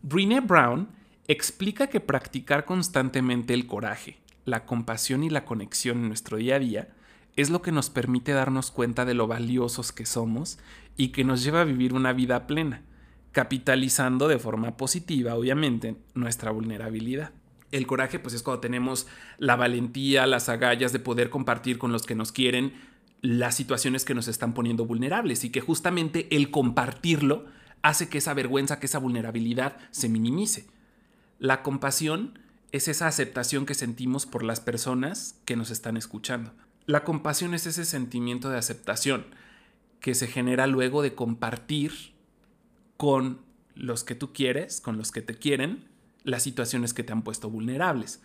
Brené 0.01 0.41
Brown 0.41 0.89
explica 1.27 1.89
que 1.89 2.01
practicar 2.01 2.65
constantemente 2.65 3.53
el 3.53 3.67
coraje, 3.67 4.17
la 4.47 4.65
compasión 4.65 5.23
y 5.23 5.29
la 5.29 5.45
conexión 5.45 5.99
en 5.99 6.09
nuestro 6.09 6.39
día 6.39 6.57
a 6.57 6.61
día 6.61 6.89
es 7.37 7.51
lo 7.51 7.61
que 7.61 7.73
nos 7.73 7.91
permite 7.91 8.33
darnos 8.33 8.71
cuenta 8.71 9.05
de 9.05 9.13
lo 9.13 9.27
valiosos 9.27 9.93
que 9.93 10.07
somos 10.07 10.59
y 10.97 11.09
que 11.09 11.25
nos 11.25 11.45
lleva 11.45 11.61
a 11.61 11.65
vivir 11.65 11.93
una 11.93 12.15
vida 12.15 12.47
plena, 12.47 12.85
capitalizando 13.33 14.29
de 14.29 14.39
forma 14.39 14.79
positiva, 14.79 15.35
obviamente, 15.35 15.97
nuestra 16.15 16.53
vulnerabilidad. 16.53 17.33
El 17.71 17.87
coraje, 17.87 18.19
pues 18.19 18.35
es 18.35 18.43
cuando 18.43 18.61
tenemos 18.61 19.07
la 19.39 19.57
valentía, 19.57 20.27
las 20.27 20.49
agallas 20.49 20.93
de 20.93 20.99
poder 20.99 21.31
compartir 21.31 21.79
con 21.79 21.93
los 21.93 22.07
que 22.07 22.15
nos 22.15 22.33
quieren 22.33 22.73
las 23.21 23.57
situaciones 23.57 24.05
que 24.05 24.15
nos 24.15 24.29
están 24.29 24.55
poniendo 24.55 24.87
vulnerables 24.87 25.45
y 25.45 25.51
que 25.51 25.61
justamente 25.61 26.35
el 26.35 26.51
compartirlo 26.51 27.47
hace 27.83 28.09
que 28.09 28.19
esa 28.19 28.35
vergüenza, 28.35 28.79
que 28.79 28.87
esa 28.87 28.99
vulnerabilidad 28.99 29.77
se 29.91 30.09
minimice. 30.09 30.67
La 31.39 31.63
compasión 31.63 32.39
es 32.73 32.89
esa 32.89 33.07
aceptación 33.07 33.67
que 33.67 33.75
sentimos 33.75 34.27
por 34.27 34.43
las 34.43 34.61
personas 34.61 35.41
que 35.45 35.57
nos 35.57 35.71
están 35.71 35.97
escuchando. 35.97 36.53
La 36.87 37.05
compasión 37.05 37.55
es 37.55 37.67
ese 37.67 37.85
sentimiento 37.85 38.51
de 38.51 38.59
aceptación 38.59 39.27
que 40.01 40.15
se 40.15 40.27
genera 40.27 40.67
luego 40.67 41.03
de 41.03 41.15
compartir 41.15 41.93
con 42.97 43.41
los 43.75 44.05
que 44.05 44.15
tú 44.15 44.33
quieres, 44.33 44.81
con 44.81 44.97
los 44.97 45.13
que 45.13 45.23
te 45.23 45.37
quieren, 45.37 45.89
las 46.25 46.43
situaciones 46.43 46.95
que 46.95 47.03
te 47.03 47.13
han 47.13 47.23
puesto 47.23 47.51
vulnerables. 47.51 48.23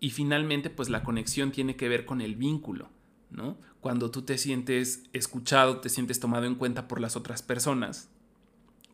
Y 0.00 0.10
finalmente, 0.10 0.70
pues 0.70 0.88
la 0.88 1.02
conexión 1.02 1.52
tiene 1.52 1.76
que 1.76 1.88
ver 1.88 2.04
con 2.04 2.20
el 2.20 2.36
vínculo, 2.36 2.90
¿no? 3.30 3.56
Cuando 3.80 4.10
tú 4.10 4.22
te 4.22 4.38
sientes 4.38 5.04
escuchado, 5.12 5.80
te 5.80 5.88
sientes 5.88 6.20
tomado 6.20 6.46
en 6.46 6.56
cuenta 6.56 6.88
por 6.88 7.00
las 7.00 7.16
otras 7.16 7.42
personas, 7.42 8.08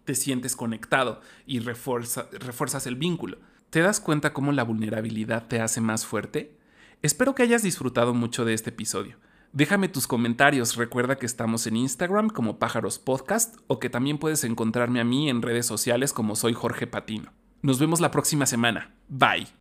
te 0.05 0.15
sientes 0.15 0.57
conectado 0.57 1.21
y 1.47 1.61
refuerzas 1.61 2.87
el 2.87 2.97
vínculo. 2.97 3.39
¿Te 3.71 3.81
das 3.81 4.01
cuenta 4.01 4.33
cómo 4.33 4.53
la 4.53 4.65
vulnerabilidad 4.65 5.47
te 5.47 5.61
hace 5.61 5.81
más 5.81 6.07
fuerte? 6.07 6.57
Espero 7.03 7.35
que 7.35 7.43
hayas 7.43 7.63
disfrutado 7.63 8.15
mucho 8.15 8.45
de 8.45 8.55
este 8.55 8.71
episodio. 8.71 9.17
Déjame 9.53 9.89
tus 9.89 10.07
comentarios, 10.07 10.77
recuerda 10.77 11.17
que 11.17 11.27
estamos 11.27 11.67
en 11.67 11.77
Instagram 11.77 12.29
como 12.29 12.59
Pájaros 12.59 12.99
Podcast 12.99 13.57
o 13.67 13.79
que 13.79 13.89
también 13.89 14.19
puedes 14.19 14.45
encontrarme 14.45 15.01
a 15.01 15.05
mí 15.05 15.31
en 15.31 15.43
redes 15.43 15.65
sociales 15.65 16.13
como 16.13 16.37
soy 16.37 16.53
Jorge 16.53 16.87
Patino. 16.87 17.33
Nos 17.63 17.79
vemos 17.79 18.01
la 18.01 18.11
próxima 18.11 18.47
semana. 18.47 18.91
Bye. 19.09 19.58